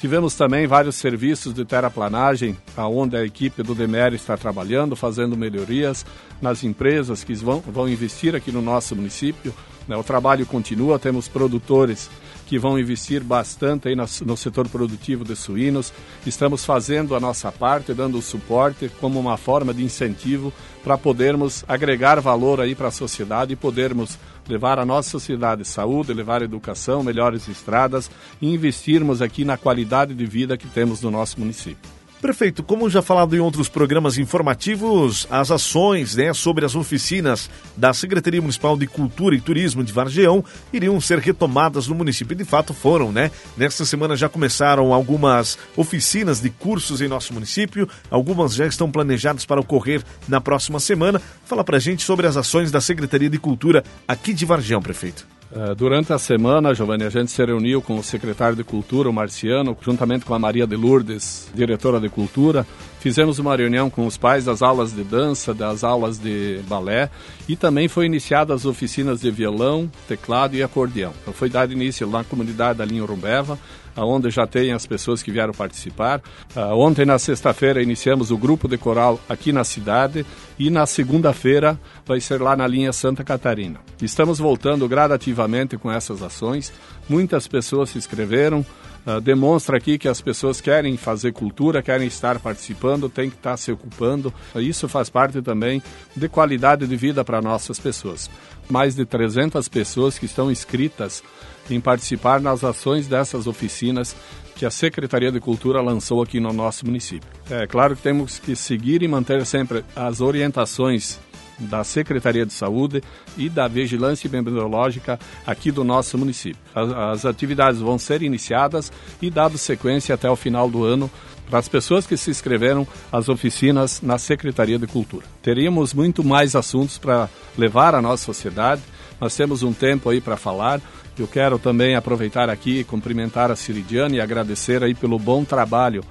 Tivemos 0.00 0.34
também 0.34 0.66
vários 0.66 0.94
serviços 0.94 1.52
de 1.52 1.64
terraplanagem, 1.64 2.56
aonde 2.76 3.16
a 3.16 3.24
equipe 3.24 3.62
do 3.62 3.74
DEMER 3.74 4.14
está 4.14 4.36
trabalhando, 4.36 4.96
fazendo 4.96 5.36
melhorias 5.36 6.06
nas 6.40 6.64
empresas 6.64 7.22
que 7.24 7.34
vão, 7.34 7.60
vão 7.60 7.88
investir 7.88 8.34
aqui 8.34 8.50
no 8.50 8.62
nosso 8.62 8.96
município. 8.96 9.52
Né? 9.88 9.96
O 9.96 10.04
trabalho 10.04 10.44
continua, 10.44 10.98
temos 10.98 11.26
produtores 11.26 12.10
que 12.46 12.58
vão 12.58 12.78
investir 12.78 13.22
bastante 13.22 13.88
aí 13.88 13.96
no 13.96 14.36
setor 14.36 14.68
produtivo 14.68 15.24
de 15.24 15.34
suínos. 15.34 15.92
Estamos 16.26 16.64
fazendo 16.64 17.14
a 17.14 17.20
nossa 17.20 17.50
parte, 17.50 17.92
dando 17.92 18.22
suporte 18.22 18.90
como 19.00 19.18
uma 19.18 19.36
forma 19.36 19.74
de 19.74 19.82
incentivo 19.82 20.52
para 20.82 20.96
podermos 20.96 21.64
agregar 21.68 22.20
valor 22.20 22.60
aí 22.60 22.74
para 22.74 22.88
a 22.88 22.92
sociedade 22.92 23.52
e 23.52 23.56
podermos 23.56 24.18
levar 24.48 24.78
a 24.78 24.86
nossa 24.86 25.10
sociedade 25.10 25.64
saúde, 25.64 26.14
levar 26.14 26.40
educação, 26.40 27.02
melhores 27.02 27.48
estradas 27.48 28.10
e 28.40 28.52
investirmos 28.52 29.20
aqui 29.20 29.44
na 29.44 29.58
qualidade 29.58 30.14
de 30.14 30.24
vida 30.24 30.56
que 30.56 30.66
temos 30.68 31.02
no 31.02 31.10
nosso 31.10 31.38
município. 31.38 31.97
Prefeito, 32.20 32.64
como 32.64 32.90
já 32.90 33.00
falado 33.00 33.36
em 33.36 33.38
outros 33.38 33.68
programas 33.68 34.18
informativos, 34.18 35.24
as 35.30 35.52
ações 35.52 36.16
né, 36.16 36.34
sobre 36.34 36.64
as 36.64 36.74
oficinas 36.74 37.48
da 37.76 37.94
Secretaria 37.94 38.40
Municipal 38.40 38.76
de 38.76 38.88
Cultura 38.88 39.36
e 39.36 39.40
Turismo 39.40 39.84
de 39.84 39.92
Vargeão 39.92 40.44
iriam 40.72 41.00
ser 41.00 41.20
retomadas 41.20 41.86
no 41.86 41.94
município. 41.94 42.34
De 42.34 42.44
fato 42.44 42.74
foram, 42.74 43.12
né? 43.12 43.30
Nesta 43.56 43.84
semana 43.84 44.16
já 44.16 44.28
começaram 44.28 44.92
algumas 44.92 45.56
oficinas 45.76 46.40
de 46.40 46.50
cursos 46.50 47.00
em 47.00 47.06
nosso 47.06 47.32
município, 47.32 47.88
algumas 48.10 48.52
já 48.52 48.66
estão 48.66 48.90
planejadas 48.90 49.46
para 49.46 49.60
ocorrer 49.60 50.02
na 50.26 50.40
próxima 50.40 50.80
semana. 50.80 51.22
Fala 51.44 51.62
pra 51.62 51.78
gente 51.78 52.02
sobre 52.02 52.26
as 52.26 52.36
ações 52.36 52.72
da 52.72 52.80
Secretaria 52.80 53.30
de 53.30 53.38
Cultura 53.38 53.84
aqui 54.08 54.34
de 54.34 54.44
Vargeão, 54.44 54.82
prefeito. 54.82 55.37
Eh, 55.50 55.74
durante 55.74 56.12
a 56.12 56.18
semana, 56.18 56.74
Giovanni, 56.74 57.04
a 57.04 57.10
gente 57.10 57.30
se 57.30 57.44
reuniu 57.44 57.80
com 57.80 57.98
o 57.98 58.02
secretário 58.02 58.54
de 58.54 58.62
Cultura, 58.62 59.08
o 59.08 59.12
Marciano, 59.12 59.76
juntamente 59.80 60.26
com 60.26 60.34
a 60.34 60.38
Maria 60.38 60.66
de 60.66 60.76
Lourdes, 60.76 61.48
diretora 61.54 61.98
de 61.98 62.10
Cultura. 62.10 62.66
Fizemos 63.00 63.38
uma 63.38 63.56
reunião 63.56 63.88
com 63.88 64.06
os 64.06 64.18
pais 64.18 64.44
das 64.44 64.60
aulas 64.60 64.92
de 64.92 65.02
dança, 65.02 65.54
das 65.54 65.82
aulas 65.84 66.18
de 66.18 66.60
balé 66.68 67.08
e 67.48 67.56
também 67.56 67.88
foi 67.88 68.04
iniciadas 68.04 68.60
as 68.60 68.66
oficinas 68.66 69.20
de 69.20 69.30
violão, 69.30 69.90
teclado 70.06 70.54
e 70.54 70.62
acordeão. 70.62 71.14
Então 71.22 71.32
foi 71.32 71.48
dado 71.48 71.72
início 71.72 72.06
na 72.06 72.24
comunidade 72.24 72.78
da 72.78 72.84
linha 72.84 73.02
Urumbeva, 73.02 73.58
onde 74.04 74.30
já 74.30 74.46
tem 74.46 74.72
as 74.72 74.86
pessoas 74.86 75.22
que 75.22 75.30
vieram 75.30 75.52
participar. 75.52 76.20
Uh, 76.54 76.74
ontem, 76.74 77.04
na 77.04 77.18
sexta-feira, 77.18 77.82
iniciamos 77.82 78.30
o 78.30 78.36
grupo 78.36 78.68
de 78.68 78.78
coral 78.78 79.20
aqui 79.28 79.52
na 79.52 79.64
cidade 79.64 80.24
e 80.58 80.70
na 80.70 80.86
segunda-feira 80.86 81.78
vai 82.06 82.20
ser 82.20 82.40
lá 82.40 82.56
na 82.56 82.66
linha 82.66 82.92
Santa 82.92 83.24
Catarina. 83.24 83.80
Estamos 84.00 84.38
voltando 84.38 84.88
gradativamente 84.88 85.76
com 85.76 85.90
essas 85.90 86.22
ações. 86.22 86.72
Muitas 87.08 87.46
pessoas 87.48 87.90
se 87.90 87.98
inscreveram. 87.98 88.64
Uh, 89.06 89.20
demonstra 89.20 89.78
aqui 89.78 89.96
que 89.96 90.08
as 90.08 90.20
pessoas 90.20 90.60
querem 90.60 90.96
fazer 90.96 91.32
cultura, 91.32 91.82
querem 91.82 92.06
estar 92.06 92.38
participando, 92.38 93.08
têm 93.08 93.30
que 93.30 93.36
estar 93.36 93.56
se 93.56 93.72
ocupando. 93.72 94.32
Isso 94.56 94.88
faz 94.88 95.08
parte 95.08 95.40
também 95.40 95.82
de 96.14 96.28
qualidade 96.28 96.86
de 96.86 96.96
vida 96.96 97.24
para 97.24 97.40
nossas 97.40 97.78
pessoas. 97.78 98.28
Mais 98.68 98.94
de 98.94 99.06
300 99.06 99.66
pessoas 99.68 100.18
que 100.18 100.26
estão 100.26 100.50
inscritas 100.50 101.22
em 101.70 101.80
participar 101.80 102.40
nas 102.40 102.64
ações 102.64 103.06
dessas 103.06 103.46
oficinas 103.46 104.14
que 104.54 104.66
a 104.66 104.70
Secretaria 104.70 105.30
de 105.30 105.38
Cultura 105.38 105.80
lançou 105.80 106.20
aqui 106.20 106.40
no 106.40 106.52
nosso 106.52 106.84
município. 106.84 107.28
É 107.48 107.66
claro 107.66 107.94
que 107.94 108.02
temos 108.02 108.38
que 108.38 108.56
seguir 108.56 109.02
e 109.02 109.08
manter 109.08 109.46
sempre 109.46 109.84
as 109.94 110.20
orientações 110.20 111.20
da 111.58 111.82
Secretaria 111.82 112.46
de 112.46 112.52
Saúde 112.52 113.02
e 113.36 113.48
da 113.48 113.66
Vigilância 113.66 114.26
Epidemiológica 114.26 115.18
aqui 115.46 115.70
do 115.70 115.82
nosso 115.82 116.16
município. 116.16 116.60
As, 116.74 116.90
as, 116.90 117.26
atividades 117.26 117.80
vão 117.80 117.98
ser 117.98 118.22
iniciadas 118.22 118.92
e 119.20 119.30
dado 119.30 119.58
sequência 119.58 120.14
até 120.14 120.30
o 120.30 120.36
final 120.36 120.70
do 120.70 120.84
ano 120.84 121.10
para 121.48 121.58
as 121.58 121.68
pessoas 121.68 122.06
que 122.06 122.16
se 122.16 122.30
inscreveram 122.30 122.86
às 123.10 123.28
oficinas 123.28 124.02
na 124.02 124.18
Secretaria 124.18 124.78
de 124.78 124.86
Cultura. 124.86 125.26
Teríamos 125.42 125.94
muito 125.94 126.22
mais 126.22 126.54
assuntos 126.54 126.98
para 126.98 127.28
levar 127.56 127.94
à 127.94 128.02
nossa 128.02 128.24
sociedade. 128.24 128.82
Nós 129.20 129.34
temos 129.34 129.62
um 129.62 129.72
tempo 129.72 130.10
aí 130.10 130.20
para 130.20 130.36
falar. 130.36 130.80
Eu 131.18 131.28
quero 131.28 131.58
também 131.58 131.94
aproveitar 131.94 132.48
aqui 132.48 132.80
e 132.80 132.84
cumprimentar 132.84 133.50
a 133.50 133.56
Ciridiane 133.56 134.16
e 134.16 134.20
agradecer 134.20 134.82
aí 134.82 134.94
pelo 134.94 135.18
bom 135.18 135.44
trabalho 135.44 136.04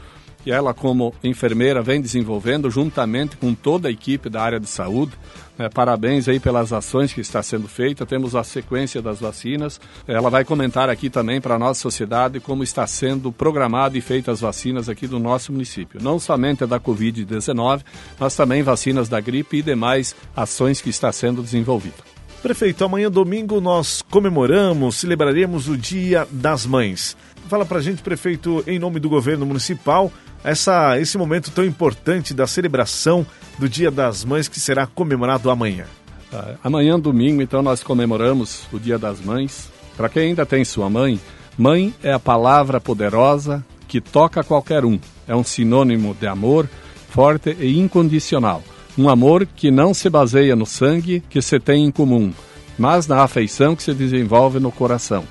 que 0.48 0.52
ela, 0.54 0.74
como 0.74 1.14
enfermeira, 1.22 1.82
vem 1.82 2.00
desenvolvendo 2.00 2.72
juntamente 2.72 3.36
com 3.36 3.54
toda 3.54 3.90
a 3.90 3.92
equipe 3.92 4.30
da 4.30 4.42
área 4.42 4.60
de 4.60 4.70
saúde. 4.70 5.12
É, 5.60 5.68
parabéns 5.68 6.30
aí 6.30 6.40
pelas 6.40 6.72
ações 6.72 7.12
que 7.12 7.20
está 7.20 7.44
sendo 7.44 7.68
feita. 7.68 8.06
Temos 8.06 8.34
a 8.34 8.46
sequência 8.46 9.02
das 9.02 9.20
vacinas. 9.20 9.78
Ela 10.08 10.30
vai 10.30 10.46
comentar 10.46 10.90
aqui 10.90 11.10
também 11.10 11.42
para 11.42 11.56
a 11.56 11.60
nossa 11.60 11.82
sociedade 11.82 12.40
como 12.40 12.64
está 12.64 12.88
sendo 12.88 13.30
programado 13.30 13.98
e 13.98 14.02
feitas 14.02 14.36
as 14.36 14.40
vacinas 14.40 14.88
aqui 14.88 15.06
do 15.06 15.20
nosso 15.20 15.52
município. 15.52 16.02
Não 16.02 16.18
somente 16.18 16.64
a 16.64 16.68
da 16.68 16.80
Covid-19, 16.80 17.82
mas 18.18 18.34
também 18.34 18.64
vacinas 18.64 19.10
da 19.10 19.20
gripe 19.20 19.58
e 19.58 19.62
demais 19.62 20.16
ações 20.34 20.80
que 20.80 20.90
está 20.90 21.12
sendo 21.12 21.42
desenvolvida. 21.42 22.17
Prefeito, 22.42 22.86
amanhã 22.86 23.10
domingo 23.10 23.60
nós 23.60 24.04
comemoramos, 24.10 24.96
celebraremos 24.96 25.68
o 25.68 25.76
Dia 25.76 26.28
das 26.32 26.66
Mães. 26.66 27.18
Fala 27.50 27.66
pra 27.66 27.82
gente, 27.82 28.02
prefeito, 28.02 28.64
em 28.68 28.78
nome 28.78 29.00
do 29.00 29.10
governo 29.10 29.46
municipal, 29.46 30.12
essa, 30.44 31.00
esse 31.00 31.18
momento 31.18 31.52
tão 31.52 31.66
importante 31.66 32.34
da 32.34 32.46
celebração 32.46 33.26
do 33.58 33.68
Dia 33.68 33.90
das 33.90 34.24
Mães 34.24 34.48
que 34.48 34.60
será 34.60 34.86
comemorado 34.86 35.50
amanhã. 35.50 35.86
Ah, 36.32 36.56
amanhã, 36.64 37.00
domingo, 37.00 37.42
então, 37.42 37.62
nós 37.62 37.84
comemoramos 37.84 38.68
o 38.72 38.80
Dia 38.80 39.00
das 39.00 39.20
Mães. 39.20 39.72
Para 39.96 40.08
quem 40.08 40.30
ainda 40.30 40.46
tem 40.46 40.64
sua 40.64 40.90
mãe, 40.90 41.20
mãe 41.58 41.94
é 42.04 42.14
a 42.14 42.20
palavra 42.20 42.80
poderosa 42.80 43.66
que 43.88 44.00
toca 44.00 44.44
qualquer 44.44 44.86
um. 44.86 45.00
É 45.28 45.36
um 45.36 45.44
sinônimo 45.44 46.14
de 46.14 46.28
amor 46.28 46.70
forte 47.10 47.56
e 47.60 47.80
incondicional. 47.80 48.62
Um 48.98 49.10
amor 49.10 49.46
que 49.46 49.70
não 49.70 49.94
se 49.94 50.10
baseia 50.10 50.56
no 50.56 50.66
sangue 50.66 51.22
que 51.30 51.40
se 51.42 51.60
tem 51.60 51.86
em 51.86 51.92
comum, 51.92 52.34
mas 52.80 53.06
na 53.06 53.22
afeição 53.22 53.76
que 53.76 53.84
se 53.84 53.94
desenvolve 53.94 54.60
no 54.60 54.72
coração. 54.72 55.24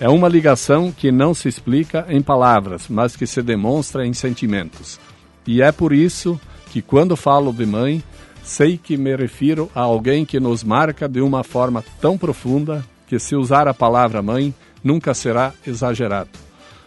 É 0.00 0.08
uma 0.08 0.28
ligação 0.28 0.90
que 0.90 1.12
não 1.12 1.34
se 1.34 1.46
explica 1.48 2.06
em 2.08 2.22
palavras, 2.22 2.86
mas 2.88 3.14
que 3.14 3.26
se 3.26 3.42
demonstra 3.42 4.06
em 4.06 4.12
sentimentos. 4.12 4.98
E 5.46 5.60
é 5.60 5.70
por 5.70 5.92
isso 5.92 6.40
que, 6.72 6.80
quando 6.80 7.14
falo 7.14 7.52
de 7.52 7.66
mãe, 7.66 8.02
sei 8.42 8.78
que 8.78 8.96
me 8.96 9.14
refiro 9.14 9.70
a 9.74 9.82
alguém 9.82 10.24
que 10.24 10.40
nos 10.40 10.64
marca 10.64 11.08
de 11.08 11.20
uma 11.20 11.44
forma 11.44 11.84
tão 12.00 12.16
profunda 12.16 12.84
que, 13.06 13.18
se 13.18 13.36
usar 13.36 13.68
a 13.68 13.74
palavra 13.74 14.22
mãe, 14.22 14.54
nunca 14.82 15.14
será 15.14 15.52
exagerado. 15.66 16.30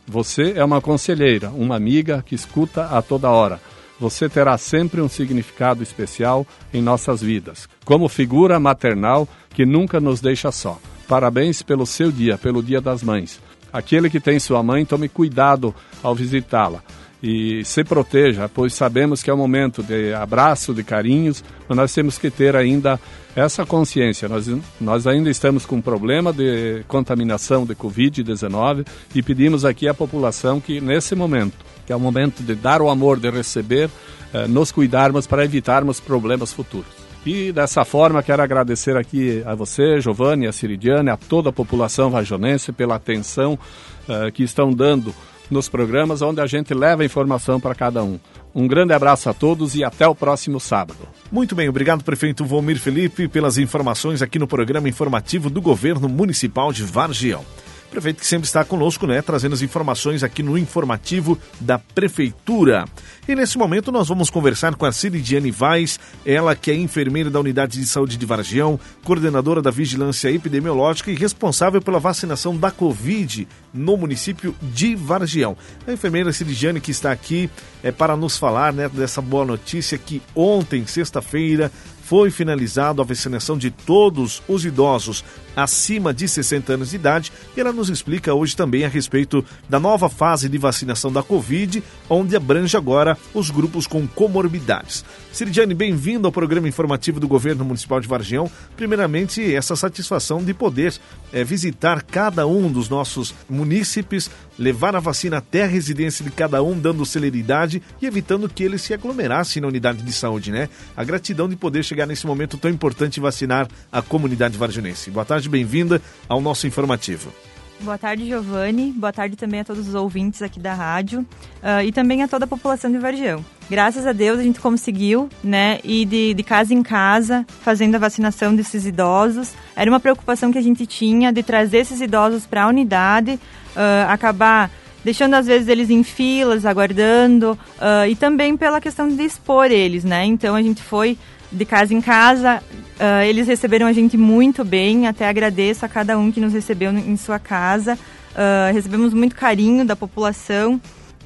Você 0.06 0.54
é 0.56 0.66
uma 0.66 0.82
conselheira, 0.82 1.50
uma 1.50 1.76
amiga 1.76 2.24
que 2.26 2.36
escuta 2.36 2.86
a 2.86 3.02
toda 3.02 3.30
hora. 3.30 3.60
Você 4.00 4.30
terá 4.30 4.58
sempre 4.58 5.02
um 5.02 5.10
significado 5.10 5.82
especial 5.82 6.46
em 6.74 6.82
nossas 6.82 7.22
vidas, 7.22 7.68
como 7.84 8.08
figura 8.08 8.60
maternal 8.60 9.28
que 9.50 9.66
nunca 9.66 10.00
nos 10.00 10.22
deixa 10.22 10.52
só. 10.52 10.80
Parabéns 11.08 11.62
pelo 11.62 11.86
seu 11.86 12.12
dia, 12.12 12.38
pelo 12.38 12.62
Dia 12.62 12.82
das 12.82 13.02
Mães. 13.02 13.40
Aquele 13.72 14.10
que 14.10 14.20
tem 14.20 14.40
sua 14.40 14.62
mãe, 14.62 14.86
tome 14.86 15.10
cuidado 15.10 15.74
ao 16.04 16.14
visitá-la 16.14 16.84
e 17.22 17.66
se 17.66 17.84
proteja, 17.84 18.48
pois 18.48 18.74
sabemos 18.74 19.24
que 19.24 19.30
é 19.30 19.34
um 19.34 19.38
momento 19.38 19.82
de 19.82 20.14
abraço, 20.14 20.74
de 20.74 20.84
carinhos, 20.84 21.44
mas 21.68 21.78
nós 21.78 21.94
temos 21.94 22.18
que 22.18 22.30
ter 22.30 22.56
ainda 22.56 23.00
essa 23.36 23.66
consciência. 23.66 24.30
Nós, 24.30 24.48
nós 24.80 25.08
ainda 25.08 25.30
estamos 25.30 25.66
com 25.66 25.78
um 25.78 25.82
problema 25.82 26.32
de 26.32 26.84
contaminação 26.88 27.66
de 27.66 27.76
Covid-19 27.76 28.86
e 29.16 29.24
pedimos 29.24 29.66
aqui 29.66 29.88
à 29.88 29.94
população 29.94 30.60
que, 30.60 30.80
nesse 30.80 31.16
momento, 31.16 31.56
que 31.88 31.94
é 31.94 31.96
o 31.96 32.00
momento 32.00 32.44
de 32.44 32.54
dar 32.54 32.82
o 32.82 32.90
amor, 32.90 33.18
de 33.20 33.32
receber, 33.32 33.90
eh, 34.34 34.46
nos 34.46 34.72
cuidarmos 34.72 35.26
para 35.26 35.44
evitarmos 35.44 36.00
problemas 36.00 36.54
futuros. 36.54 37.08
E 37.26 37.52
dessa 37.52 37.84
forma 37.84 38.22
quero 38.22 38.42
agradecer 38.42 38.96
aqui 38.96 39.42
a 39.46 39.56
você, 39.56 40.00
Giovanni, 40.00 40.48
a 40.48 40.52
Ciridiane, 40.54 41.10
a 41.10 41.18
toda 41.18 41.50
a 41.50 41.54
população 41.54 42.10
vajonense 42.10 42.72
pela 42.72 42.96
atenção 42.96 43.60
uh, 44.08 44.32
que 44.32 44.44
estão 44.44 44.72
dando 44.72 45.14
nos 45.52 45.68
programas 45.68 46.22
onde 46.22 46.40
a 46.40 46.48
gente 46.48 46.74
leva 46.74 47.04
informação 47.04 47.60
para 47.60 47.76
cada 47.76 48.02
um. 48.02 48.18
Um 48.56 48.66
grande 48.66 48.94
abraço 48.94 49.30
a 49.30 49.34
todos 49.34 49.76
e 49.76 49.84
até 49.84 50.08
o 50.08 50.16
próximo 50.16 50.58
sábado. 50.58 51.00
Muito 51.30 51.54
bem, 51.54 51.68
obrigado, 51.68 52.02
prefeito 52.04 52.46
Volmir 52.46 52.80
Felipe, 52.80 53.28
pelas 53.28 53.58
informações 53.58 54.22
aqui 54.22 54.40
no 54.40 54.48
programa 54.48 54.88
informativo 54.88 55.50
do 55.50 55.62
Governo 55.62 56.08
Municipal 56.08 56.72
de 56.72 56.84
Vargião. 56.84 57.44
Prefeito 57.90 58.20
que 58.20 58.28
sempre 58.28 58.46
está 58.46 58.64
conosco, 58.64 59.08
né, 59.08 59.22
trazendo 59.22 59.54
as 59.54 59.62
informações 59.62 60.24
aqui 60.24 60.44
no 60.44 60.58
informativo 60.58 61.38
da 61.60 61.80
Prefeitura. 61.80 62.86
E 63.28 63.34
nesse 63.34 63.58
momento 63.58 63.92
nós 63.92 64.10
vamos 64.10 64.30
conversar 64.30 64.76
com 64.76 64.86
a 64.86 64.92
Ciridiane 64.92 65.52
Vaz, 65.52 66.00
ela 66.26 66.56
que 66.56 66.70
é 66.70 66.76
enfermeira 66.76 67.30
da 67.30 67.40
Unidade 67.40 67.80
de 67.80 67.86
Saúde 67.88 68.18
de 68.18 68.26
Vargião, 68.26 68.80
coordenadora 69.04 69.62
da 69.62 69.72
Vigilância 69.72 70.30
Epidemiológica 70.30 71.12
e 71.12 71.16
responsável 71.16 71.82
pela 71.82 72.00
vacinação 72.00 72.56
da 72.56 72.72
Covid 72.72 73.48
no 73.74 73.98
município 73.98 74.54
de 74.62 74.94
Vargião. 74.96 75.58
A 75.88 75.94
enfermeira 75.94 76.32
Ciridiane 76.34 76.82
que 76.82 76.92
está 76.92 77.12
aqui 77.12 77.50
é 77.82 77.92
para 77.92 78.18
nos 78.18 78.38
falar, 78.38 78.74
né, 78.74 78.90
dessa 78.90 79.22
boa 79.22 79.46
notícia 79.46 79.98
que 79.98 80.22
ontem, 80.36 80.86
sexta-feira, 80.86 81.72
foi 82.04 82.32
finalizado 82.32 83.02
a 83.02 83.06
vacinação 83.06 83.58
de 83.58 83.70
todos 83.70 84.42
os 84.48 84.64
idosos 84.64 85.26
acima 85.58 86.14
de 86.14 86.28
60 86.28 86.74
anos 86.74 86.92
de 86.92 86.98
idade 86.98 87.32
e 87.56 87.60
ela 87.60 87.74
nos 87.74 87.90
explica 87.90 88.32
hoje 88.32 88.56
também 88.56 88.86
a 88.86 88.88
respeito 88.88 89.44
da 89.68 89.80
nova 89.80 90.08
fase 90.08 90.48
de 90.48 90.58
vacinação 90.60 91.12
da 91.12 91.24
Covid, 91.24 91.84
onde 92.08 92.36
abrange 92.36 92.78
agora 92.78 93.18
os 93.34 93.50
grupos 93.50 93.88
com 93.88 94.08
comorbidades. 94.08 95.04
Ciridiane, 95.34 95.74
bem-vindo 95.74 96.28
ao 96.28 96.32
programa 96.32 96.68
informativo 96.68 97.20
do 97.20 97.28
Governo 97.28 97.66
Municipal 97.66 98.00
de 98.00 98.08
Vargião. 98.08 98.50
Primeiramente, 98.76 99.54
essa 99.54 99.76
satisfação 99.76 100.44
de 100.44 100.54
poder 100.54 100.94
é, 101.34 101.44
visitar 101.44 102.04
cada 102.04 102.46
um 102.46 102.72
dos 102.72 102.88
nossos 102.88 103.34
munícipes, 103.50 104.30
levar 104.60 104.96
a 104.96 105.00
vacina 105.00 105.38
até 105.38 105.64
a 105.64 105.68
residência 105.68 106.24
de 106.24 106.32
cada 106.32 106.62
um, 106.62 106.78
dando 106.80 107.06
celeridade 107.06 107.82
e 108.02 108.06
evitando 108.06 108.50
que 108.50 108.64
eles 108.64 108.82
se 108.82 108.94
aglomerassem 108.94 109.62
na 109.62 109.68
unidade 109.68 110.04
de 110.04 110.12
saúde, 110.12 110.52
né? 110.52 110.70
A 110.96 111.04
gratidão 111.04 111.48
de 111.48 111.56
poder 111.56 111.84
chegar 111.84 112.06
nesse 112.06 112.26
momento 112.26 112.58
tão 112.58 112.70
importante 112.70 113.18
e 113.18 113.20
vacinar 113.20 113.68
a 113.92 114.02
comunidade 114.02 114.58
varginense. 114.58 115.12
Boa 115.12 115.26
tarde, 115.26 115.47
bem-vinda 115.50 116.02
ao 116.28 116.42
nosso 116.42 116.68
informativo. 116.68 117.32
Boa 117.80 117.98
tarde, 117.98 118.26
Giovanni. 118.26 118.92
Boa 118.92 119.14
tarde 119.14 119.36
também 119.36 119.60
a 119.60 119.64
todos 119.64 119.88
os 119.88 119.94
ouvintes 119.94 120.42
aqui 120.42 120.60
da 120.60 120.74
rádio 120.74 121.20
uh, 121.22 121.84
e 121.86 121.92
também 121.92 122.24
a 122.24 122.28
toda 122.28 122.46
a 122.46 122.48
população 122.48 122.92
de 122.92 122.98
Vargião. 122.98 123.46
Graças 123.70 124.08
a 124.08 124.14
Deus 124.14 124.40
a 124.40 124.44
gente 124.44 124.60
conseguiu, 124.60 125.30
né, 125.44 125.80
ir 125.84 126.06
de, 126.06 126.34
de 126.34 126.44
casa 126.44 126.74
em 126.74 126.82
casa 126.82 127.46
fazendo 127.62 127.96
a 127.96 128.00
vacinação 128.00 128.56
desses 128.56 128.86
idosos. 128.86 129.54
Era 129.76 129.92
uma 129.92 130.00
preocupação 130.00 130.52
que 130.52 130.58
a 130.58 130.62
gente 130.62 130.88
tinha 130.88 131.32
de 131.32 131.44
trazer 131.44 131.80
esses 131.80 132.02
idosos 132.02 132.48
para 132.48 132.64
a 132.64 132.68
unidade, 132.68 133.34
uh, 133.34 134.10
acabar 134.10 134.72
deixando 135.04 135.36
às 135.36 135.46
vezes 135.46 135.68
eles 135.68 135.90
em 135.90 136.04
filas, 136.04 136.66
aguardando, 136.66 137.58
uh, 137.78 138.10
e 138.10 138.16
também 138.16 138.58
pela 138.58 138.82
questão 138.82 139.08
de 139.08 139.24
expor 139.24 139.68
eles, 139.68 140.04
né? 140.04 140.26
Então 140.26 140.56
a 140.56 140.62
gente 140.62 140.82
foi 140.82 141.18
de 141.52 141.66
casa 141.66 141.94
em 141.94 142.02
casa, 142.02 142.62
uh, 143.00 143.24
eles 143.26 143.48
receberam 143.48 143.88
a 143.88 143.94
gente 143.94 144.18
muito 144.18 144.64
bem, 144.64 145.08
até 145.08 145.28
agradeço 145.28 145.86
a 145.86 145.90
cada 145.90 146.18
um 146.18 146.32
que 146.32 146.40
nos 146.40 146.54
recebeu 146.54 146.92
em 146.92 147.16
sua 147.18 147.40
casa. 147.40 147.98
Uh, 148.34 148.74
recebemos 148.74 149.14
muito 149.14 149.36
carinho 149.36 149.86
da 149.86 149.96
população. 149.96 150.80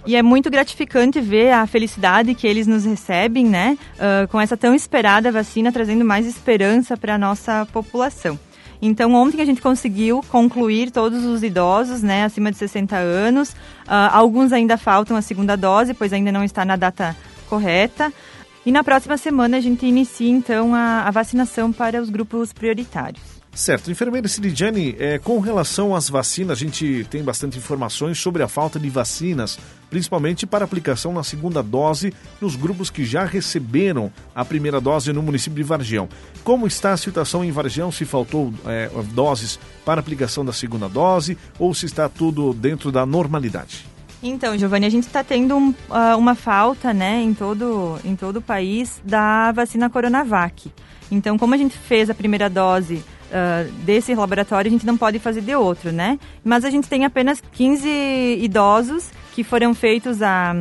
E 0.05 0.15
é 0.15 0.23
muito 0.23 0.49
gratificante 0.49 1.21
ver 1.21 1.51
a 1.51 1.67
felicidade 1.67 2.33
que 2.33 2.47
eles 2.47 2.65
nos 2.65 2.85
recebem, 2.85 3.45
né? 3.45 3.77
Uh, 3.95 4.27
com 4.29 4.41
essa 4.41 4.57
tão 4.57 4.73
esperada 4.73 5.31
vacina, 5.31 5.71
trazendo 5.71 6.03
mais 6.03 6.25
esperança 6.25 6.97
para 6.97 7.15
a 7.15 7.17
nossa 7.19 7.67
população. 7.71 8.39
Então, 8.81 9.13
ontem 9.13 9.39
a 9.41 9.45
gente 9.45 9.61
conseguiu 9.61 10.23
concluir 10.27 10.89
todos 10.89 11.23
os 11.23 11.43
idosos, 11.43 12.01
né, 12.01 12.23
acima 12.23 12.51
de 12.51 12.57
60 12.57 12.95
anos. 12.95 13.51
Uh, 13.51 14.09
alguns 14.11 14.51
ainda 14.51 14.75
faltam 14.75 15.15
a 15.15 15.21
segunda 15.21 15.55
dose, 15.55 15.93
pois 15.93 16.11
ainda 16.11 16.31
não 16.31 16.43
está 16.43 16.65
na 16.65 16.75
data 16.75 17.15
correta. 17.47 18.11
E 18.65 18.71
na 18.71 18.83
próxima 18.83 19.17
semana 19.17 19.57
a 19.57 19.61
gente 19.61 19.85
inicia, 19.85 20.29
então, 20.29 20.75
a, 20.75 21.07
a 21.07 21.11
vacinação 21.11 21.71
para 21.71 22.01
os 22.01 22.09
grupos 22.09 22.53
prioritários. 22.53 23.41
Certo. 23.53 23.91
Enfermeira 23.91 24.29
Silidiane, 24.29 24.95
é, 24.97 25.19
com 25.19 25.39
relação 25.39 25.93
às 25.93 26.09
vacinas, 26.09 26.57
a 26.57 26.59
gente 26.59 27.05
tem 27.09 27.21
bastante 27.21 27.57
informações 27.57 28.17
sobre 28.17 28.41
a 28.41 28.47
falta 28.47 28.79
de 28.79 28.89
vacinas, 28.89 29.59
principalmente 29.89 30.47
para 30.47 30.63
aplicação 30.63 31.11
na 31.11 31.21
segunda 31.21 31.61
dose 31.61 32.13
nos 32.39 32.55
grupos 32.55 32.89
que 32.89 33.03
já 33.03 33.25
receberam 33.25 34.11
a 34.33 34.45
primeira 34.45 34.79
dose 34.79 35.11
no 35.11 35.21
município 35.21 35.57
de 35.57 35.63
Vargião. 35.63 36.07
Como 36.45 36.65
está 36.65 36.93
a 36.93 36.97
situação 36.97 37.43
em 37.43 37.51
Vargião? 37.51 37.91
Se 37.91 38.05
faltou 38.05 38.53
é, 38.65 38.89
doses 39.13 39.59
para 39.83 39.99
aplicação 39.99 40.45
da 40.45 40.53
segunda 40.53 40.87
dose 40.87 41.37
ou 41.59 41.73
se 41.73 41.85
está 41.85 42.07
tudo 42.07 42.53
dentro 42.53 42.89
da 42.89 43.05
normalidade? 43.05 43.90
Então, 44.23 44.55
Giovanni, 44.57 44.85
a 44.85 44.89
gente 44.89 45.07
está 45.07 45.23
tendo 45.23 45.55
um, 45.57 45.69
uh, 45.69 46.17
uma 46.17 46.35
falta 46.35 46.93
né, 46.93 47.21
em, 47.21 47.33
todo, 47.33 47.97
em 48.05 48.15
todo 48.15 48.37
o 48.37 48.41
país 48.41 49.01
da 49.03 49.51
vacina 49.51 49.89
Coronavac. 49.89 50.71
Então, 51.11 51.37
como 51.37 51.55
a 51.55 51.57
gente 51.57 51.77
fez 51.77 52.09
a 52.09 52.13
primeira 52.13 52.49
dose 52.49 52.95
uh, 52.95 53.71
desse 53.83 54.13
laboratório, 54.13 54.69
a 54.69 54.71
gente 54.71 54.85
não 54.85 54.95
pode 54.95 55.17
fazer 55.17 55.41
de 55.41 55.55
outro, 55.55 55.91
né? 55.91 56.19
Mas 56.43 56.63
a 56.63 56.69
gente 56.69 56.87
tem 56.87 57.03
apenas 57.03 57.41
15 57.51 57.89
idosos 58.41 59.09
que 59.33 59.43
foram 59.43 59.73
feitos 59.73 60.21
a, 60.21 60.53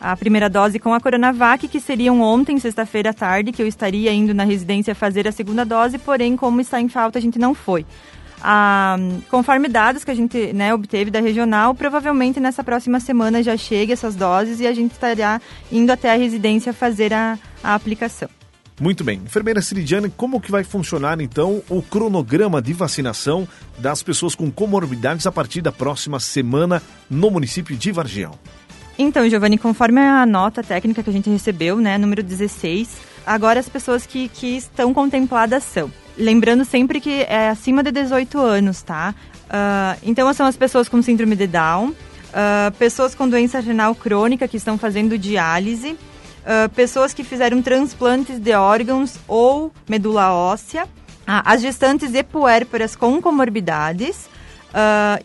a 0.00 0.16
primeira 0.16 0.48
dose 0.48 0.78
com 0.78 0.94
a 0.94 1.00
Coronavac, 1.00 1.66
que 1.66 1.80
seriam 1.80 2.20
ontem, 2.22 2.58
sexta-feira 2.58 3.10
à 3.10 3.12
tarde, 3.12 3.50
que 3.50 3.60
eu 3.60 3.66
estaria 3.66 4.12
indo 4.12 4.32
na 4.32 4.44
residência 4.44 4.94
fazer 4.94 5.26
a 5.26 5.32
segunda 5.32 5.64
dose, 5.64 5.98
porém, 5.98 6.36
como 6.36 6.60
está 6.60 6.80
em 6.80 6.88
falta, 6.88 7.18
a 7.18 7.22
gente 7.22 7.38
não 7.38 7.52
foi. 7.52 7.84
Ah, 8.42 8.96
conforme 9.30 9.68
dados 9.68 10.04
que 10.04 10.10
a 10.10 10.14
gente 10.14 10.52
né, 10.52 10.72
obteve 10.72 11.10
da 11.10 11.20
regional, 11.20 11.74
provavelmente 11.74 12.38
nessa 12.38 12.62
próxima 12.62 13.00
semana 13.00 13.42
já 13.42 13.56
chegue 13.56 13.92
essas 13.92 14.14
doses 14.14 14.60
e 14.60 14.66
a 14.66 14.72
gente 14.72 14.92
estará 14.92 15.40
indo 15.72 15.90
até 15.90 16.12
a 16.12 16.16
residência 16.16 16.72
fazer 16.72 17.12
a, 17.12 17.38
a 17.62 17.74
aplicação. 17.74 18.28
Muito 18.80 19.02
bem. 19.02 19.20
Enfermeira 19.24 19.60
Ciridiane, 19.60 20.08
como 20.08 20.40
que 20.40 20.52
vai 20.52 20.62
funcionar 20.62 21.20
então 21.20 21.62
o 21.68 21.82
cronograma 21.82 22.62
de 22.62 22.72
vacinação 22.72 23.46
das 23.76 24.02
pessoas 24.02 24.36
com 24.36 24.50
comorbidades 24.50 25.26
a 25.26 25.32
partir 25.32 25.60
da 25.60 25.72
próxima 25.72 26.20
semana 26.20 26.80
no 27.10 27.30
município 27.30 27.76
de 27.76 27.90
Vargião? 27.90 28.38
Então, 28.96 29.28
Giovanni, 29.28 29.58
conforme 29.58 30.00
a 30.00 30.26
nota 30.26 30.62
técnica 30.62 31.02
que 31.02 31.10
a 31.10 31.12
gente 31.12 31.30
recebeu, 31.30 31.76
né, 31.76 31.98
número 31.98 32.22
16, 32.22 32.96
agora 33.28 33.60
as 33.60 33.68
pessoas 33.68 34.06
que, 34.06 34.28
que 34.28 34.56
estão 34.56 34.92
contempladas 34.94 35.62
são. 35.62 35.92
Lembrando 36.16 36.64
sempre 36.64 37.00
que 37.00 37.22
é 37.28 37.48
acima 37.48 37.82
de 37.82 37.92
18 37.92 38.38
anos, 38.40 38.82
tá? 38.82 39.14
Uh, 39.44 39.98
então, 40.02 40.32
são 40.34 40.46
as 40.46 40.56
pessoas 40.56 40.88
com 40.88 41.00
síndrome 41.00 41.36
de 41.36 41.46
Down, 41.46 41.90
uh, 41.90 42.72
pessoas 42.78 43.14
com 43.14 43.28
doença 43.28 43.60
renal 43.60 43.94
crônica 43.94 44.48
que 44.48 44.56
estão 44.56 44.76
fazendo 44.76 45.16
diálise, 45.16 45.92
uh, 45.92 46.68
pessoas 46.74 47.14
que 47.14 47.22
fizeram 47.22 47.62
transplantes 47.62 48.38
de 48.38 48.52
órgãos 48.52 49.16
ou 49.28 49.72
medula 49.88 50.32
óssea, 50.32 50.88
as 51.26 51.60
gestantes 51.60 52.14
e 52.14 52.22
puérperas 52.22 52.96
com 52.96 53.20
comorbidades, 53.20 54.30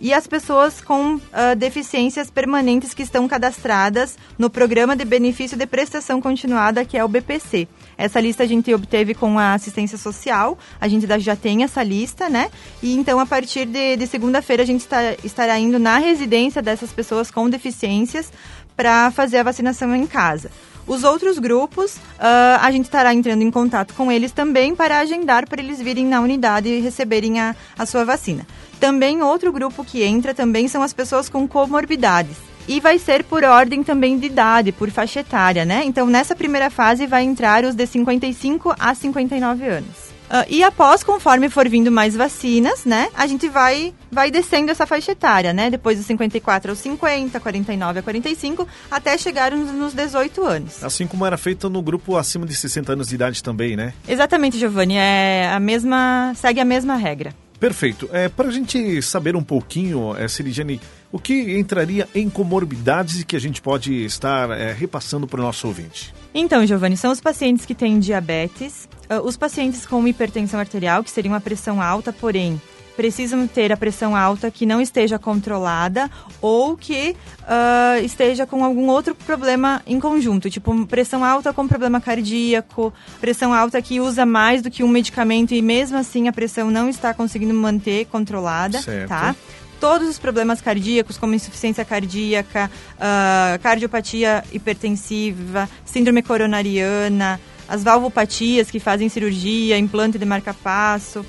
e 0.02 0.14
as 0.14 0.28
pessoas 0.28 0.82
com 0.82 1.18
deficiências 1.58 2.30
permanentes 2.30 2.94
que 2.94 3.04
estão 3.04 3.26
cadastradas 3.26 4.18
no 4.38 4.50
Programa 4.50 4.98
de 4.98 5.06
Benefício 5.06 5.58
de 5.58 5.66
Prestação 5.66 6.20
Continuada, 6.20 6.84
que 6.84 6.98
é 6.98 7.06
o 7.06 7.08
BPC. 7.08 7.70
Essa 7.98 8.20
lista 8.20 8.44
a 8.44 8.46
gente 8.46 8.74
obteve 8.74 9.14
com 9.14 9.38
a 9.38 9.54
assistência 9.54 9.98
social, 9.98 10.58
a 10.80 10.88
gente 10.88 11.08
já 11.20 11.36
tem 11.36 11.64
essa 11.64 11.84
lista, 11.84 12.30
né? 12.30 12.50
E 12.82 12.94
então, 12.96 13.20
a 13.20 13.26
partir 13.26 13.66
de, 13.66 13.98
de 13.98 14.08
segunda-feira, 14.08 14.64
a 14.64 14.66
gente 14.66 14.82
está, 14.82 15.00
estará 15.24 15.58
indo 15.60 15.80
na 15.80 15.98
residência 15.98 16.62
dessas 16.62 16.92
pessoas 16.92 17.30
com 17.30 17.50
deficiências 17.50 18.32
para 18.76 19.12
fazer 19.12 19.38
a 19.38 19.44
vacinação 19.44 19.96
em 19.96 20.08
casa. 20.08 20.50
Os 20.86 21.04
outros 21.06 21.40
grupos, 21.40 21.96
uh, 21.96 22.60
a 22.60 22.70
gente 22.70 22.86
estará 22.86 23.14
entrando 23.14 23.42
em 23.42 23.50
contato 23.50 23.94
com 23.94 24.12
eles 24.12 24.34
também 24.34 24.76
para 24.76 25.00
agendar 25.00 25.48
para 25.48 25.62
eles 25.62 25.82
virem 25.82 26.06
na 26.06 26.20
unidade 26.20 26.68
e 26.68 26.82
receberem 26.82 27.40
a, 27.40 27.56
a 27.78 27.86
sua 27.86 28.04
vacina. 28.04 28.46
Também 28.82 29.22
outro 29.22 29.52
grupo 29.54 29.86
que 29.86 30.04
entra 30.04 30.34
também 30.34 30.68
são 30.68 30.84
as 30.84 30.92
pessoas 30.92 31.30
com 31.30 31.48
comorbidades. 31.48 32.36
E 32.68 32.80
vai 32.80 32.98
ser 32.98 33.24
por 33.24 33.44
ordem 33.44 33.84
também 33.84 34.18
de 34.18 34.28
idade, 34.28 34.72
por 34.72 34.90
faixa 34.90 35.20
etária, 35.20 35.66
né? 35.66 35.84
Então, 35.86 36.08
nessa 36.08 36.36
primeira 36.36 36.70
fase 36.70 37.06
vai 37.06 37.24
entrar 37.24 37.66
os 37.66 37.76
de 37.76 37.86
55 37.86 38.74
a 38.80 38.96
59 38.96 39.68
anos. 39.68 40.14
Uh, 40.34 40.46
e 40.50 40.64
após, 40.64 41.04
conforme 41.04 41.50
for 41.50 41.70
vindo 41.70 41.92
mais 41.92 42.16
vacinas, 42.16 42.86
né, 42.86 43.10
a 43.14 43.28
gente 43.28 43.48
vai, 43.50 43.94
vai 44.12 44.32
descendo 44.32 44.72
essa 44.72 44.88
faixa 44.88 45.12
etária, 45.12 45.54
né? 45.54 45.70
Depois 45.70 45.98
dos 45.98 46.08
54 46.08 46.72
aos 46.72 46.80
50, 46.80 47.40
49 47.40 48.00
a 48.00 48.02
45, 48.02 48.68
até 48.90 49.16
chegar 49.18 49.52
nos, 49.52 49.72
nos 49.72 49.94
18 49.94 50.44
anos. 50.44 50.84
Assim 50.84 51.06
como 51.06 51.24
era 51.26 51.38
feito 51.38 51.70
no 51.70 51.84
grupo 51.84 52.18
acima 52.18 52.48
de 52.48 52.56
60 52.56 52.94
anos 52.94 53.10
de 53.10 53.16
idade 53.16 53.44
também, 53.44 53.76
né? 53.76 53.94
Exatamente, 54.08 54.58
Giovanni. 54.58 54.96
É 54.96 55.52
a 55.54 55.60
mesma, 55.60 56.34
segue 56.36 56.60
a 56.60 56.66
mesma 56.66 56.96
regra. 56.96 57.36
Perfeito. 57.64 58.10
É, 58.12 58.28
Para 58.28 58.50
a 58.50 58.52
gente 58.52 59.02
saber 59.02 59.38
um 59.38 59.42
pouquinho, 59.42 60.14
é, 60.18 60.28
Sirigiane, 60.28 60.82
o 61.10 61.18
que 61.18 61.58
entraria 61.58 62.10
em 62.14 62.30
comorbidades 62.30 63.24
que 63.24 63.38
a 63.38 63.40
gente 63.40 63.62
pode 63.62 64.04
estar 64.04 64.52
é, 64.52 64.74
repassando 64.74 65.26
para 65.26 65.40
o 65.40 65.44
nosso 65.44 65.68
ouvinte? 65.68 66.14
Então, 66.34 66.66
Giovanni, 66.66 66.98
são 66.98 67.10
os 67.10 67.22
pacientes 67.22 67.66
que 67.66 67.74
têm 67.74 68.00
diabetes, 68.00 68.90
uh, 69.10 69.26
os 69.26 69.38
pacientes 69.38 69.86
com 69.86 70.06
hipertensão 70.06 70.60
arterial, 70.60 71.06
que 71.06 71.10
seria 71.10 71.32
uma 71.32 71.40
pressão 71.40 71.82
alta, 71.82 72.12
porém 72.12 72.62
precisam 72.96 73.48
ter 73.48 73.72
a 73.72 73.78
pressão 73.78 74.16
alta 74.16 74.50
que 74.52 74.66
não 74.66 74.82
esteja 74.82 75.18
controlada 75.20 76.10
ou 76.42 76.78
que 76.78 77.16
uh, 77.42 78.04
esteja 78.04 78.46
com 78.46 78.64
algum 78.64 78.88
outro 78.88 79.16
problema 79.16 79.82
em 79.86 80.00
conjunto, 80.00 80.50
tipo 80.50 80.86
pressão 80.86 81.24
alta 81.24 81.54
com 81.54 81.68
problema 81.68 82.00
cardíaco, 82.00 82.94
pressão 83.20 83.54
alta 83.54 83.82
que 83.82 84.00
usa 84.00 84.26
mais 84.26 84.62
do 84.62 84.70
que 84.70 84.84
um 84.84 84.88
medicamento 84.88 85.54
e 85.54 85.62
mesmo 85.62 85.98
assim 85.98 86.28
a 86.28 86.34
pressão 86.34 86.70
não 86.70 86.90
está 86.90 87.14
conseguindo 87.14 87.54
manter 87.54 88.06
controlada, 88.06 88.82
certo. 88.82 89.10
tá? 89.10 89.36
todos 89.80 90.08
os 90.08 90.18
problemas 90.18 90.62
cardíacos, 90.62 91.18
como 91.18 91.34
insuficiência 91.34 91.84
cardíaca, 91.84 92.72
uh, 92.96 93.62
cardiopatia 93.62 94.42
hipertensiva, 94.54 95.68
síndrome 95.84 96.22
coronariana, 96.22 97.38
as 97.68 97.84
valvopatias 97.84 98.72
que 98.72 98.80
fazem 98.80 99.10
cirurgia, 99.10 99.78
implante 99.78 100.18
de 100.18 100.24
marca-passo, 100.24 101.26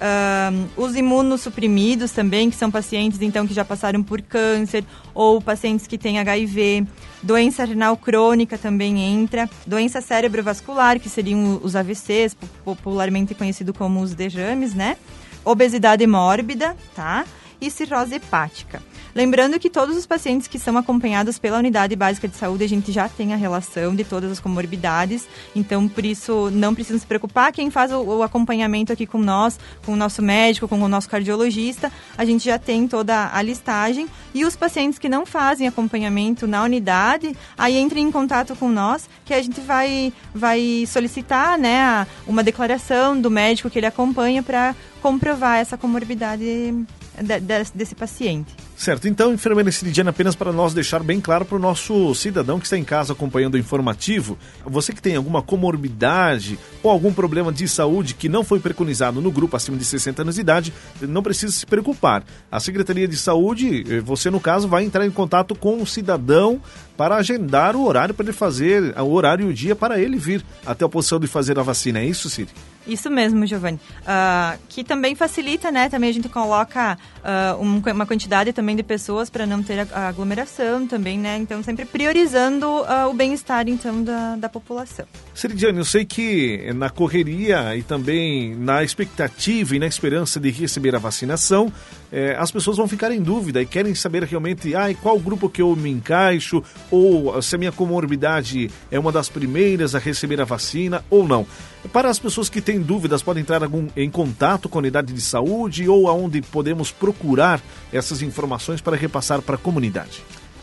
uh, 0.00 0.68
os 0.76 0.96
imunossuprimidos 0.96 2.12
também, 2.12 2.50
que 2.50 2.56
são 2.56 2.70
pacientes 2.70 3.20
então 3.20 3.46
que 3.46 3.54
já 3.54 3.64
passaram 3.64 4.02
por 4.02 4.22
câncer 4.22 4.84
ou 5.14 5.40
pacientes 5.40 5.86
que 5.86 5.98
têm 5.98 6.18
HIV, 6.18 6.86
doença 7.22 7.64
renal 7.64 7.96
crônica 7.96 8.56
também 8.56 9.00
entra, 9.00 9.48
doença 9.66 10.00
cerebrovascular, 10.00 10.98
que 10.98 11.08
seriam 11.08 11.60
os 11.62 11.76
AVCs, 11.76 12.36
popularmente 12.64 13.34
conhecido 13.34 13.72
como 13.74 14.00
os 14.00 14.14
derrames, 14.14 14.74
né? 14.74 14.96
Obesidade 15.44 16.06
mórbida, 16.06 16.76
tá? 16.94 17.24
e 17.60 17.70
cirrose 17.70 18.14
hepática. 18.16 18.82
Lembrando 19.18 19.58
que 19.58 19.68
todos 19.68 19.96
os 19.96 20.06
pacientes 20.06 20.46
que 20.46 20.60
são 20.60 20.78
acompanhados 20.78 21.40
pela 21.40 21.58
unidade 21.58 21.96
básica 21.96 22.28
de 22.28 22.36
saúde, 22.36 22.62
a 22.62 22.68
gente 22.68 22.92
já 22.92 23.08
tem 23.08 23.34
a 23.34 23.36
relação 23.36 23.92
de 23.92 24.04
todas 24.04 24.30
as 24.30 24.38
comorbidades, 24.38 25.26
então 25.56 25.88
por 25.88 26.06
isso 26.06 26.52
não 26.52 26.72
precisa 26.72 27.00
se 27.00 27.04
preocupar. 27.04 27.50
Quem 27.50 27.68
faz 27.68 27.90
o, 27.90 28.00
o 28.00 28.22
acompanhamento 28.22 28.92
aqui 28.92 29.08
com 29.08 29.18
nós, 29.18 29.58
com 29.84 29.94
o 29.94 29.96
nosso 29.96 30.22
médico, 30.22 30.68
com 30.68 30.80
o 30.80 30.86
nosso 30.86 31.08
cardiologista, 31.08 31.90
a 32.16 32.24
gente 32.24 32.44
já 32.44 32.60
tem 32.60 32.86
toda 32.86 33.28
a 33.34 33.42
listagem. 33.42 34.06
E 34.32 34.44
os 34.44 34.54
pacientes 34.54 35.00
que 35.00 35.08
não 35.08 35.26
fazem 35.26 35.66
acompanhamento 35.66 36.46
na 36.46 36.62
unidade, 36.62 37.36
aí 37.58 37.76
entrem 37.76 38.06
em 38.06 38.12
contato 38.12 38.54
com 38.54 38.68
nós, 38.68 39.10
que 39.24 39.34
a 39.34 39.42
gente 39.42 39.60
vai, 39.60 40.12
vai 40.32 40.84
solicitar 40.86 41.58
né, 41.58 42.06
uma 42.24 42.44
declaração 42.44 43.20
do 43.20 43.32
médico 43.32 43.68
que 43.68 43.80
ele 43.80 43.86
acompanha 43.86 44.44
para 44.44 44.76
comprovar 45.02 45.58
essa 45.58 45.76
comorbidade 45.76 46.86
de, 47.22 47.40
de, 47.40 47.70
desse 47.74 47.94
paciente. 47.94 48.54
Certo, 48.76 49.08
então, 49.08 49.32
enfermeira 49.32 49.70
Ciridiana, 49.72 50.10
apenas 50.10 50.36
para 50.36 50.52
nós 50.52 50.72
deixar 50.72 51.02
bem 51.02 51.20
claro 51.20 51.44
para 51.44 51.56
o 51.56 51.60
nosso 51.60 52.14
cidadão 52.14 52.60
que 52.60 52.66
está 52.66 52.78
em 52.78 52.84
casa 52.84 53.12
acompanhando 53.12 53.54
o 53.54 53.58
informativo, 53.58 54.38
você 54.64 54.92
que 54.92 55.02
tem 55.02 55.16
alguma 55.16 55.42
comorbidade 55.42 56.58
ou 56.82 56.90
algum 56.90 57.12
problema 57.12 57.52
de 57.52 57.66
saúde 57.66 58.14
que 58.14 58.28
não 58.28 58.44
foi 58.44 58.60
preconizado 58.60 59.20
no 59.20 59.32
grupo 59.32 59.56
acima 59.56 59.76
de 59.76 59.84
60 59.84 60.22
anos 60.22 60.36
de 60.36 60.40
idade, 60.40 60.72
não 61.02 61.22
precisa 61.22 61.52
se 61.52 61.66
preocupar. 61.66 62.24
A 62.50 62.60
Secretaria 62.60 63.08
de 63.08 63.16
Saúde, 63.16 63.84
eh, 63.88 64.00
você 64.00 64.30
no 64.30 64.40
caso, 64.40 64.68
vai 64.68 64.84
entrar 64.84 65.04
em 65.04 65.10
contato 65.10 65.54
com 65.54 65.82
o 65.82 65.86
cidadão 65.86 66.60
para 66.96 67.16
agendar 67.16 67.76
o 67.76 67.84
horário 67.84 68.14
para 68.14 68.24
ele 68.24 68.32
fazer, 68.32 68.96
o 68.98 69.12
horário 69.12 69.46
e 69.46 69.50
o 69.50 69.54
dia 69.54 69.76
para 69.76 70.00
ele 70.00 70.16
vir 70.16 70.44
até 70.66 70.84
a 70.84 70.88
posição 70.88 71.18
de 71.18 71.26
fazer 71.26 71.58
a 71.58 71.62
vacina. 71.62 72.00
É 72.00 72.04
isso, 72.04 72.28
Ciri? 72.28 72.50
Isso 72.88 73.10
mesmo, 73.10 73.46
Giovanni. 73.46 73.78
Uh, 74.00 74.58
que 74.68 74.82
também 74.82 75.14
facilita, 75.14 75.70
né? 75.70 75.88
Também 75.90 76.08
a 76.08 76.12
gente 76.12 76.28
coloca 76.28 76.98
uh, 77.18 77.62
um, 77.62 77.82
uma 77.92 78.06
quantidade 78.06 78.52
também 78.52 78.74
de 78.74 78.82
pessoas 78.82 79.28
para 79.28 79.46
não 79.46 79.62
ter 79.62 79.86
aglomeração 79.92 80.86
também, 80.86 81.18
né? 81.18 81.36
Então, 81.36 81.62
sempre 81.62 81.84
priorizando 81.84 82.66
uh, 82.66 83.10
o 83.10 83.14
bem-estar, 83.14 83.68
então, 83.68 84.02
da, 84.02 84.36
da 84.36 84.48
população. 84.48 85.04
Seridiane, 85.34 85.78
eu 85.78 85.84
sei 85.84 86.04
que 86.04 86.72
na 86.74 86.88
correria 86.88 87.76
e 87.76 87.82
também 87.82 88.54
na 88.54 88.82
expectativa 88.82 89.76
e 89.76 89.78
na 89.78 89.86
esperança 89.86 90.40
de 90.40 90.50
receber 90.50 90.96
a 90.96 90.98
vacinação, 90.98 91.70
eh, 92.12 92.36
as 92.38 92.50
pessoas 92.50 92.76
vão 92.76 92.88
ficar 92.88 93.12
em 93.12 93.20
dúvida 93.20 93.60
e 93.60 93.66
querem 93.66 93.94
saber 93.94 94.24
realmente 94.24 94.74
ah, 94.74 94.92
qual 95.02 95.18
grupo 95.18 95.48
que 95.48 95.62
eu 95.62 95.74
me 95.76 95.90
encaixo 95.90 96.62
ou 96.90 97.40
se 97.42 97.54
a 97.54 97.58
minha 97.58 97.72
comorbidade 97.72 98.70
é 98.90 98.98
uma 98.98 99.12
das 99.12 99.28
primeiras 99.28 99.94
a 99.94 99.98
receber 99.98 100.40
a 100.40 100.44
vacina 100.44 101.04
ou 101.10 101.26
não. 101.26 101.46
Para 101.92 102.10
as 102.10 102.18
pessoas 102.18 102.48
que 102.48 102.60
têm 102.60 102.80
dúvidas, 102.80 103.22
podem 103.22 103.42
entrar 103.42 103.62
algum, 103.62 103.86
em 103.96 104.10
contato 104.10 104.68
com 104.68 104.78
a 104.78 104.80
unidade 104.80 105.12
de 105.12 105.20
saúde 105.20 105.88
ou 105.88 106.08
aonde 106.08 106.42
podemos 106.42 106.90
procurar 106.90 107.60
essas 107.92 108.22
informações 108.22 108.80
para 108.80 108.96
repassar 108.96 109.40
para 109.40 109.54
a 109.54 109.58
comunidade. 109.58 110.22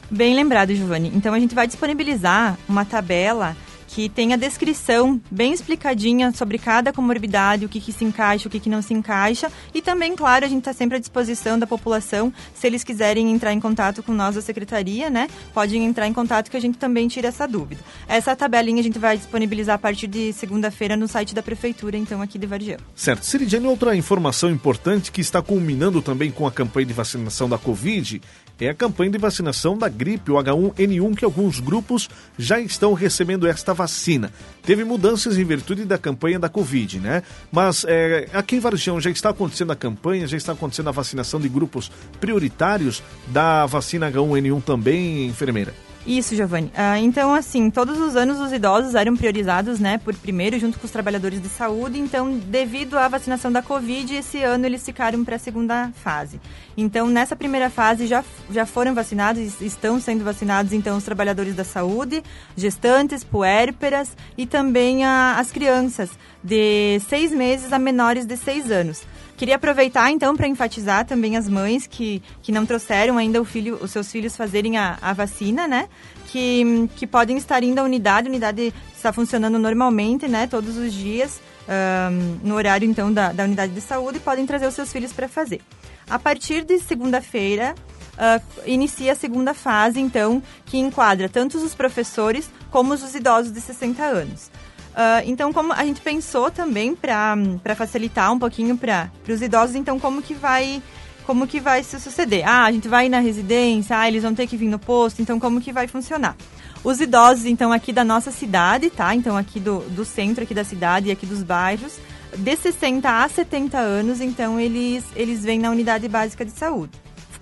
Bem 0.09 0.35
lembrado, 0.35 0.73
Giovanni. 0.75 1.11
Então 1.15 1.33
a 1.33 1.39
gente 1.39 1.55
vai 1.55 1.65
disponibilizar 1.65 2.57
uma 2.69 2.85
tabela 2.85 3.55
que 3.95 4.09
tem 4.09 4.33
a 4.33 4.35
descrição 4.35 5.21
bem 5.31 5.53
explicadinha 5.53 6.29
sobre 6.33 6.57
cada 6.57 6.91
comorbidade, 6.91 7.63
o 7.63 7.69
que, 7.69 7.79
que 7.79 7.93
se 7.93 8.03
encaixa, 8.03 8.45
o 8.45 8.51
que, 8.51 8.59
que 8.59 8.69
não 8.69 8.81
se 8.81 8.93
encaixa. 8.93 9.49
E 9.73 9.81
também, 9.81 10.17
claro, 10.17 10.43
a 10.43 10.49
gente 10.49 10.59
está 10.59 10.73
sempre 10.73 10.97
à 10.97 10.99
disposição 10.99 11.57
da 11.57 11.65
população, 11.65 12.33
se 12.53 12.67
eles 12.67 12.83
quiserem 12.83 13.31
entrar 13.31 13.53
em 13.53 13.59
contato 13.61 14.03
com 14.03 14.11
nós 14.11 14.35
da 14.35 14.41
secretaria, 14.41 15.09
né? 15.09 15.29
Podem 15.53 15.85
entrar 15.85 16.07
em 16.07 16.11
contato 16.11 16.51
que 16.51 16.57
a 16.57 16.59
gente 16.59 16.77
também 16.77 17.07
tira 17.07 17.29
essa 17.29 17.47
dúvida. 17.47 17.79
Essa 18.05 18.35
tabelinha 18.35 18.81
a 18.81 18.83
gente 18.83 18.99
vai 18.99 19.15
disponibilizar 19.15 19.75
a 19.75 19.79
partir 19.79 20.07
de 20.07 20.33
segunda-feira 20.33 20.97
no 20.97 21.07
site 21.07 21.33
da 21.33 21.41
prefeitura, 21.41 21.95
então, 21.95 22.21
aqui 22.21 22.37
de 22.37 22.45
Vargião. 22.45 22.79
Certo. 22.93 23.25
Siridiane, 23.25 23.65
outra 23.65 23.95
informação 23.95 24.51
importante 24.51 25.09
que 25.09 25.21
está 25.21 25.41
culminando 25.41 26.01
também 26.01 26.31
com 26.31 26.45
a 26.45 26.51
campanha 26.51 26.87
de 26.87 26.93
vacinação 26.93 27.47
da 27.47 27.57
Covid 27.57 28.21
é 28.59 28.69
a 28.69 28.73
campanha 28.73 29.11
de 29.11 29.17
vacinação 29.17 29.77
da 29.77 29.89
gripe, 29.89 30.31
o 30.31 30.35
H1N1, 30.35 31.15
que 31.15 31.25
alguns 31.25 31.59
grupos 31.59 32.09
já 32.37 32.59
estão 32.59 32.93
recebendo 32.93 33.47
esta 33.47 33.73
vacina. 33.73 34.31
Teve 34.63 34.83
mudanças 34.83 35.37
em 35.37 35.43
virtude 35.43 35.83
da 35.83 35.97
campanha 35.97 36.39
da 36.39 36.47
Covid, 36.47 36.99
né? 36.99 37.23
Mas 37.51 37.85
é, 37.87 38.29
aqui 38.33 38.55
em 38.55 38.59
Vargião 38.59 39.01
já 39.01 39.09
está 39.09 39.29
acontecendo 39.29 39.71
a 39.71 39.75
campanha, 39.75 40.27
já 40.27 40.37
está 40.37 40.53
acontecendo 40.53 40.89
a 40.89 40.91
vacinação 40.91 41.39
de 41.39 41.49
grupos 41.49 41.91
prioritários 42.19 43.03
da 43.27 43.65
vacina 43.65 44.09
H1N1 44.11 44.63
também, 44.63 45.27
enfermeira? 45.27 45.73
Isso, 46.05 46.35
Giovanni. 46.35 46.71
Ah, 46.75 46.99
então, 46.99 47.33
assim, 47.33 47.71
todos 47.71 47.99
os 47.99 48.15
anos 48.15 48.39
os 48.39 48.53
idosos 48.53 48.93
eram 48.93 49.17
priorizados, 49.17 49.79
né, 49.79 49.97
por 49.97 50.13
primeiro, 50.13 50.59
junto 50.59 50.77
com 50.77 50.85
os 50.85 50.91
trabalhadores 50.91 51.41
de 51.41 51.49
saúde. 51.49 51.97
Então, 51.97 52.37
devido 52.37 52.95
à 52.95 53.07
vacinação 53.07 53.51
da 53.51 53.63
Covid, 53.63 54.13
esse 54.13 54.43
ano 54.43 54.67
eles 54.67 54.85
ficaram 54.85 55.25
para 55.25 55.37
a 55.37 55.39
segunda 55.39 55.91
fase. 55.95 56.39
Então, 56.77 57.07
nessa 57.07 57.35
primeira 57.35 57.71
fase 57.71 58.05
já, 58.05 58.23
já 58.51 58.67
foram 58.67 58.93
vacinados, 58.93 59.59
estão 59.59 59.99
sendo 59.99 60.23
vacinados, 60.23 60.73
então, 60.73 60.95
os 60.95 61.03
trabalhadores 61.03 61.55
da 61.55 61.63
saúde, 61.63 62.23
gestantes, 62.55 63.23
puérperas 63.23 64.15
e 64.37 64.45
também 64.45 65.03
a, 65.03 65.39
as 65.39 65.51
crianças 65.51 66.11
de 66.43 66.99
seis 67.09 67.31
meses 67.31 67.73
a 67.73 67.79
menores 67.79 68.27
de 68.27 68.37
seis 68.37 68.69
anos. 68.69 69.01
Queria 69.37 69.55
aproveitar 69.57 70.11
então 70.11 70.35
para 70.35 70.47
enfatizar 70.47 71.05
também 71.05 71.35
as 71.35 71.49
mães 71.49 71.85
que, 71.85 72.21
que 72.41 72.51
não 72.51 72.65
trouxeram 72.65 73.17
ainda 73.17 73.41
o 73.41 73.45
filho, 73.45 73.77
os 73.81 73.91
seus 73.91 74.09
filhos 74.09 74.35
fazerem 74.35 74.77
a, 74.77 74.97
a 75.01 75.11
vacina, 75.11 75.67
né? 75.67 75.89
Que, 76.27 76.89
que 76.95 77.05
podem 77.05 77.37
estar 77.37 77.61
indo 77.61 77.79
à 77.79 77.83
unidade, 77.83 78.27
a 78.27 78.29
unidade 78.29 78.73
está 78.95 79.11
funcionando 79.11 79.59
normalmente, 79.59 80.27
né? 80.27 80.47
Todos 80.47 80.77
os 80.77 80.93
dias, 80.93 81.41
um, 81.67 82.47
no 82.47 82.55
horário 82.55 82.89
então 82.89 83.11
da, 83.11 83.33
da 83.33 83.43
unidade 83.43 83.73
de 83.73 83.81
saúde, 83.81 84.17
e 84.17 84.21
podem 84.21 84.45
trazer 84.45 84.67
os 84.67 84.73
seus 84.73 84.91
filhos 84.91 85.11
para 85.11 85.27
fazer. 85.27 85.61
A 86.09 86.17
partir 86.17 86.63
de 86.63 86.79
segunda-feira, 86.79 87.75
Uh, 88.15 88.41
inicia 88.65 89.11
a 89.11 89.15
segunda 89.15 89.53
fase, 89.53 89.99
então, 89.99 90.41
que 90.65 90.77
enquadra 90.77 91.27
tanto 91.27 91.57
os 91.57 91.75
professores 91.75 92.49
como 92.71 92.93
os 92.93 93.13
idosos 93.13 93.51
de 93.51 93.59
60 93.59 94.01
anos. 94.01 94.49
Uh, 94.95 95.21
então, 95.25 95.51
como 95.51 95.73
a 95.73 95.83
gente 95.83 95.99
pensou 95.99 96.49
também 96.49 96.95
para 96.95 97.75
facilitar 97.75 98.31
um 98.31 98.39
pouquinho 98.39 98.77
para 98.77 99.11
os 99.27 99.41
idosos, 99.41 99.75
então 99.75 99.99
como 99.99 100.21
que 100.21 100.33
vai 100.33 100.81
como 101.25 101.47
que 101.47 101.59
vai 101.59 101.83
se 101.83 101.99
suceder? 101.99 102.47
Ah, 102.47 102.65
a 102.65 102.71
gente 102.71 102.87
vai 102.87 103.09
na 103.09 103.19
residência, 103.19 103.97
ah, 103.97 104.07
eles 104.07 104.23
vão 104.23 104.33
ter 104.33 104.47
que 104.47 104.55
vir 104.55 104.69
no 104.69 104.79
posto, 104.79 105.21
então 105.21 105.39
como 105.39 105.59
que 105.59 105.73
vai 105.73 105.87
funcionar? 105.87 106.37
Os 106.83 107.01
idosos, 107.01 107.45
então, 107.45 107.73
aqui 107.73 107.91
da 107.91 108.03
nossa 108.03 108.31
cidade, 108.31 108.91
tá? 108.91 109.13
Então, 109.15 109.35
aqui 109.35 109.59
do, 109.59 109.79
do 109.89 110.05
centro 110.05 110.43
aqui 110.43 110.53
da 110.53 110.63
cidade 110.63 111.09
e 111.09 111.11
aqui 111.11 111.25
dos 111.25 111.41
bairros, 111.41 111.97
de 112.37 112.55
60 112.55 113.09
a 113.09 113.27
70 113.27 113.77
anos, 113.77 114.21
então, 114.21 114.59
eles, 114.59 115.03
eles 115.15 115.43
vêm 115.43 115.57
na 115.57 115.71
unidade 115.71 116.07
básica 116.07 116.45
de 116.45 116.51
saúde. 116.51 116.91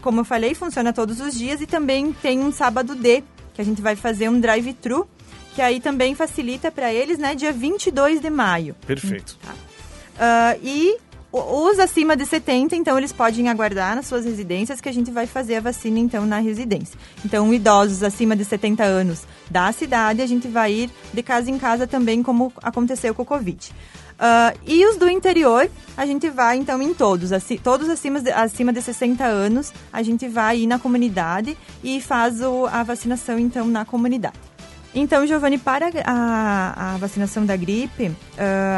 Como 0.01 0.21
eu 0.21 0.25
falei, 0.25 0.55
funciona 0.55 0.93
todos 0.93 1.19
os 1.19 1.33
dias 1.33 1.59
e 1.59 1.65
também 1.65 2.13
tem 2.13 2.39
um 2.39 2.53
sábado 2.53 2.95
D, 2.95 3.21
que 3.53 3.61
a 3.61 3.65
gente 3.65 3.81
vai 3.81 3.97
fazer 3.97 4.29
um 4.29 4.39
drive-thru 4.39 5.07
que 5.53 5.61
aí 5.61 5.79
também 5.79 6.15
facilita 6.15 6.71
para 6.71 6.93
eles, 6.93 7.17
né? 7.17 7.35
Dia 7.35 7.51
22 7.51 8.19
de 8.19 8.29
maio. 8.29 8.75
Perfeito. 8.85 9.37
Tá. 9.41 9.53
Uh, 9.53 10.59
e 10.63 10.97
os 11.31 11.79
acima 11.79 12.15
de 12.15 12.27
70, 12.27 12.75
então 12.75 12.95
eles 12.95 13.11
podem 13.11 13.49
aguardar 13.49 13.95
nas 13.95 14.05
suas 14.05 14.23
residências 14.23 14.79
que 14.79 14.87
a 14.87 14.93
gente 14.93 15.09
vai 15.09 15.25
fazer 15.25 15.55
a 15.55 15.61
vacina 15.61 15.97
então 15.97 16.27
na 16.27 16.37
residência. 16.37 16.97
Então, 17.25 17.51
idosos 17.51 18.03
acima 18.03 18.35
de 18.35 18.45
70 18.45 18.83
anos 18.83 19.23
da 19.49 19.71
cidade, 19.71 20.21
a 20.21 20.27
gente 20.27 20.47
vai 20.47 20.71
ir 20.71 20.91
de 21.11 21.23
casa 21.23 21.49
em 21.49 21.57
casa 21.57 21.87
também, 21.87 22.21
como 22.21 22.53
aconteceu 22.61 23.15
com 23.15 23.23
o 23.23 23.25
Covid. 23.25 23.71
Uh, 24.13 24.59
e 24.67 24.85
os 24.85 24.95
do 24.95 25.09
interior, 25.09 25.67
a 25.97 26.05
gente 26.05 26.29
vai 26.29 26.57
então 26.57 26.79
em 26.79 26.93
todos, 26.93 27.31
assim, 27.31 27.57
todos 27.57 27.89
acima 27.89 28.21
de, 28.21 28.31
acima 28.31 28.71
de 28.71 28.81
60 28.81 29.23
anos, 29.25 29.73
a 29.91 30.03
gente 30.03 30.27
vai 30.27 30.59
ir 30.59 30.67
na 30.67 30.77
comunidade 30.77 31.57
e 31.83 31.99
faz 31.99 32.41
o, 32.41 32.67
a 32.67 32.83
vacinação 32.83 33.39
então 33.39 33.65
na 33.65 33.83
comunidade. 33.83 34.52
Então, 34.95 35.25
Giovanni, 35.25 35.57
para 35.57 35.89
a, 36.05 36.93
a 36.93 36.97
vacinação 36.97 37.43
da 37.43 37.55
gripe, 37.57 38.09
uh, 38.09 38.15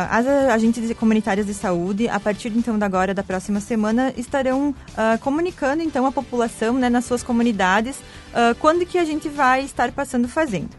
as 0.09 0.25
agentes 0.25 0.89
comunitárias 0.97 1.45
de 1.45 1.53
saúde, 1.53 2.07
a 2.07 2.19
partir 2.19 2.53
então 2.55 2.79
da 2.79 2.85
agora 2.85 3.13
da 3.13 3.21
próxima 3.21 3.59
semana, 3.59 4.13
estarão 4.15 4.69
uh, 4.69 5.19
comunicando 5.19 5.83
então 5.83 6.05
a 6.05 6.11
população 6.11 6.75
né, 6.75 6.89
nas 6.89 7.03
suas 7.03 7.21
comunidades 7.21 7.97
uh, 7.97 8.55
quando 8.59 8.85
que 8.85 8.97
a 8.97 9.03
gente 9.03 9.27
vai 9.27 9.65
estar 9.65 9.91
passando 9.91 10.29
fazendo. 10.29 10.69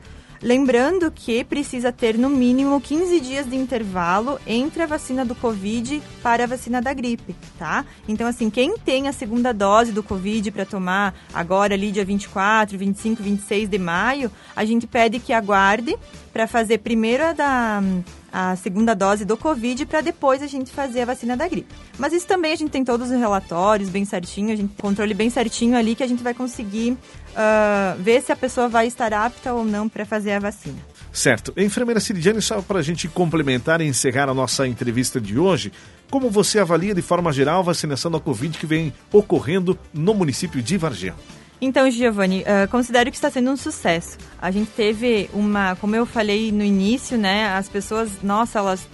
Lembrando 0.43 1.11
que 1.11 1.45
precisa 1.45 1.91
ter 1.91 2.19
no 2.19 2.29
mínimo 2.29 2.81
15 2.81 3.21
dias 3.21 3.49
de 3.49 3.57
intervalo 3.57 4.39
entre 4.47 4.83
a 4.83 4.87
vacina 4.87 5.25
do 5.25 5.35
Covid 5.35 6.03
para 6.23 6.45
a 6.45 6.47
vacina 6.47 6.83
da 6.83 6.93
gripe, 6.93 7.35
tá? 7.59 7.85
Então, 8.07 8.27
assim, 8.27 8.51
quem 8.51 8.77
tem 8.77 9.09
a 9.09 9.13
segunda 9.13 9.53
dose 9.53 9.93
do 9.93 10.03
Covid 10.03 10.51
para 10.51 10.67
tomar 10.67 11.15
agora 11.33 11.75
ali 11.75 11.91
dia 11.91 12.05
24, 12.05 12.77
25, 12.77 13.23
26 13.23 13.69
de 13.69 13.79
maio, 13.79 14.31
a 14.55 14.65
gente 14.65 14.87
pede 14.87 15.19
que 15.19 15.33
aguarde 15.33 15.97
para 16.33 16.47
fazer 16.47 16.79
primeiro 16.79 17.25
a 17.25 17.33
da 17.33 17.83
a 18.39 18.55
segunda 18.55 18.95
dose 18.95 19.25
do 19.25 19.35
Covid 19.35 19.87
para 19.87 20.03
depois 20.03 20.43
a 20.43 20.47
gente 20.47 20.71
fazer 20.71 21.01
a 21.01 21.05
vacina 21.07 21.35
da 21.35 21.49
gripe. 21.49 21.75
Mas 21.99 22.13
isso 22.13 22.27
também 22.27 22.53
a 22.53 22.57
gente 22.57 22.71
tem 22.71 22.85
todos 22.85 23.11
os 23.11 23.17
relatórios 23.17 23.89
bem 23.89 24.05
certinho, 24.05 24.53
a 24.53 24.55
gente 24.55 24.75
controle 24.77 25.15
bem 25.15 25.31
certinho 25.31 25.75
ali 25.75 25.95
que 25.95 26.03
a 26.03 26.07
gente 26.07 26.23
vai 26.23 26.35
conseguir 26.35 26.99
uh, 27.37 28.03
ver 28.03 28.23
se 28.23 28.33
a 28.33 28.37
pessoa 28.37 28.69
vai 28.69 28.87
estar 28.87 29.13
apta 29.13 29.53
ou 29.53 29.65
não 29.65 29.89
para 29.89 30.05
fazer 30.05 30.33
a 30.33 30.39
vacina. 30.39 30.79
Certo. 31.13 31.53
Enfermeira 31.57 32.01
Ciridiane, 32.01 32.43
só 32.43 32.61
para 32.61 32.79
a 32.79 32.83
gente 32.83 33.09
complementar 33.09 33.81
e 33.81 33.85
encerrar 33.85 34.29
a 34.29 34.35
nossa 34.35 34.67
entrevista 34.67 35.21
de 35.21 35.39
hoje, 35.39 35.73
como 36.11 36.31
você 36.31 36.59
avalia 36.59 36.95
de 36.95 37.03
forma 37.03 37.33
geral 37.33 37.61
a 37.61 37.63
vacinação 37.63 38.11
da 38.11 38.21
Covid 38.21 38.59
que 38.59 38.67
vem 38.67 38.93
ocorrendo 39.13 39.79
no 39.95 40.15
município 40.15 40.63
de 40.63 40.77
Vargião? 40.77 41.15
Então, 41.61 41.91
Giovanni, 41.91 42.43
uh, 42.43 42.69
considero 42.69 43.11
que 43.11 43.17
está 43.17 43.31
sendo 43.31 43.51
um 43.51 43.57
sucesso. 43.57 44.19
A 44.41 44.51
gente 44.51 44.71
teve 44.73 45.31
uma, 45.33 45.75
como 45.77 45.97
eu 45.97 46.05
falei 46.05 46.53
no 46.53 46.63
início, 46.63 47.17
né? 47.17 47.49
As 47.57 47.67
pessoas, 47.67 48.11
nossa, 48.23 48.59
elas 48.59 48.87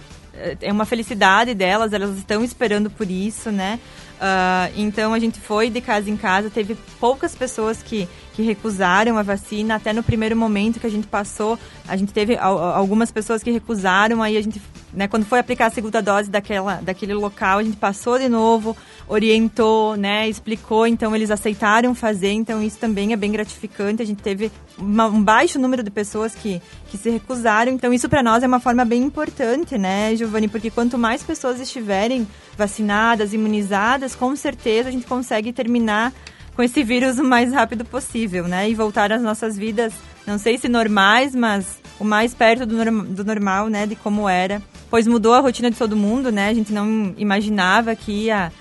é 0.61 0.71
uma 0.71 0.85
felicidade 0.85 1.53
delas, 1.53 1.93
elas 1.93 2.17
estão 2.17 2.43
esperando 2.43 2.89
por 2.89 3.09
isso, 3.09 3.51
né? 3.51 3.79
Uh, 4.15 4.73
então 4.75 5.13
a 5.13 5.19
gente 5.19 5.39
foi 5.39 5.69
de 5.69 5.81
casa 5.81 6.09
em 6.09 6.17
casa, 6.17 6.49
teve 6.49 6.75
poucas 6.99 7.35
pessoas 7.35 7.83
que, 7.83 8.07
que 8.33 8.41
recusaram 8.41 9.17
a 9.17 9.21
vacina, 9.23 9.75
até 9.75 9.93
no 9.93 10.01
primeiro 10.01 10.35
momento 10.35 10.79
que 10.79 10.87
a 10.87 10.89
gente 10.89 11.07
passou, 11.07 11.57
a 11.87 11.95
gente 11.95 12.11
teve 12.11 12.35
algumas 12.35 13.11
pessoas 13.11 13.43
que 13.43 13.51
recusaram, 13.51 14.23
aí 14.23 14.35
a 14.35 14.41
gente, 14.41 14.59
né, 14.91 15.07
quando 15.07 15.23
foi 15.23 15.37
aplicar 15.37 15.67
a 15.67 15.69
segunda 15.69 16.01
dose 16.01 16.31
daquela, 16.31 16.75
daquele 16.81 17.13
local, 17.13 17.59
a 17.59 17.63
gente 17.63 17.77
passou 17.77 18.17
de 18.17 18.27
novo, 18.27 18.75
orientou, 19.07 19.95
né, 19.95 20.27
explicou, 20.27 20.87
então 20.87 21.15
eles 21.15 21.29
aceitaram 21.29 21.93
fazer, 21.93 22.31
então 22.31 22.61
isso 22.63 22.79
também 22.79 23.13
é 23.13 23.15
bem 23.15 23.31
gratificante, 23.31 24.01
a 24.01 24.05
gente 24.05 24.23
teve 24.23 24.51
uma, 24.79 25.05
um 25.05 25.23
baixo 25.23 25.59
número 25.59 25.83
de 25.83 25.91
pessoas 25.91 26.33
que, 26.33 26.59
que 26.89 26.97
se 26.97 27.11
recusaram, 27.11 27.71
então 27.71 27.93
isso 27.93 28.09
para 28.09 28.23
nós 28.23 28.41
é 28.41 28.47
uma 28.47 28.59
forma 28.59 28.83
bem 28.83 29.03
importante, 29.03 29.77
né, 29.77 30.15
Giovanni, 30.15 30.47
porque 30.47 30.71
quanto 30.71 30.97
mais 30.97 31.21
pessoas 31.21 31.59
estiverem 31.59 32.27
vacinadas, 32.57 33.31
imunizadas, 33.31 34.15
com 34.15 34.35
certeza 34.35 34.89
a 34.89 34.91
gente 34.91 35.05
consegue 35.05 35.53
terminar 35.53 36.11
com 36.55 36.63
esse 36.63 36.83
vírus 36.83 37.17
o 37.17 37.23
mais 37.23 37.51
rápido 37.51 37.83
possível, 37.85 38.47
né? 38.47 38.69
E 38.69 38.75
voltar 38.75 39.11
às 39.11 39.21
nossas 39.21 39.57
vidas, 39.57 39.93
não 40.25 40.37
sei 40.37 40.57
se 40.57 40.69
normais, 40.69 41.33
mas 41.35 41.81
o 41.99 42.03
mais 42.03 42.33
perto 42.33 42.65
do, 42.65 42.75
norm 42.75 43.05
do 43.05 43.23
normal, 43.23 43.69
né? 43.69 43.85
De 43.85 43.95
como 43.95 44.27
era. 44.27 44.61
Pois 44.89 45.07
mudou 45.07 45.33
a 45.33 45.39
rotina 45.39 45.71
de 45.71 45.77
todo 45.77 45.95
mundo, 45.95 46.31
né? 46.31 46.49
A 46.49 46.53
gente 46.53 46.71
não 46.71 47.13
imaginava 47.17 47.95
que 47.95 48.25
ia 48.25 48.51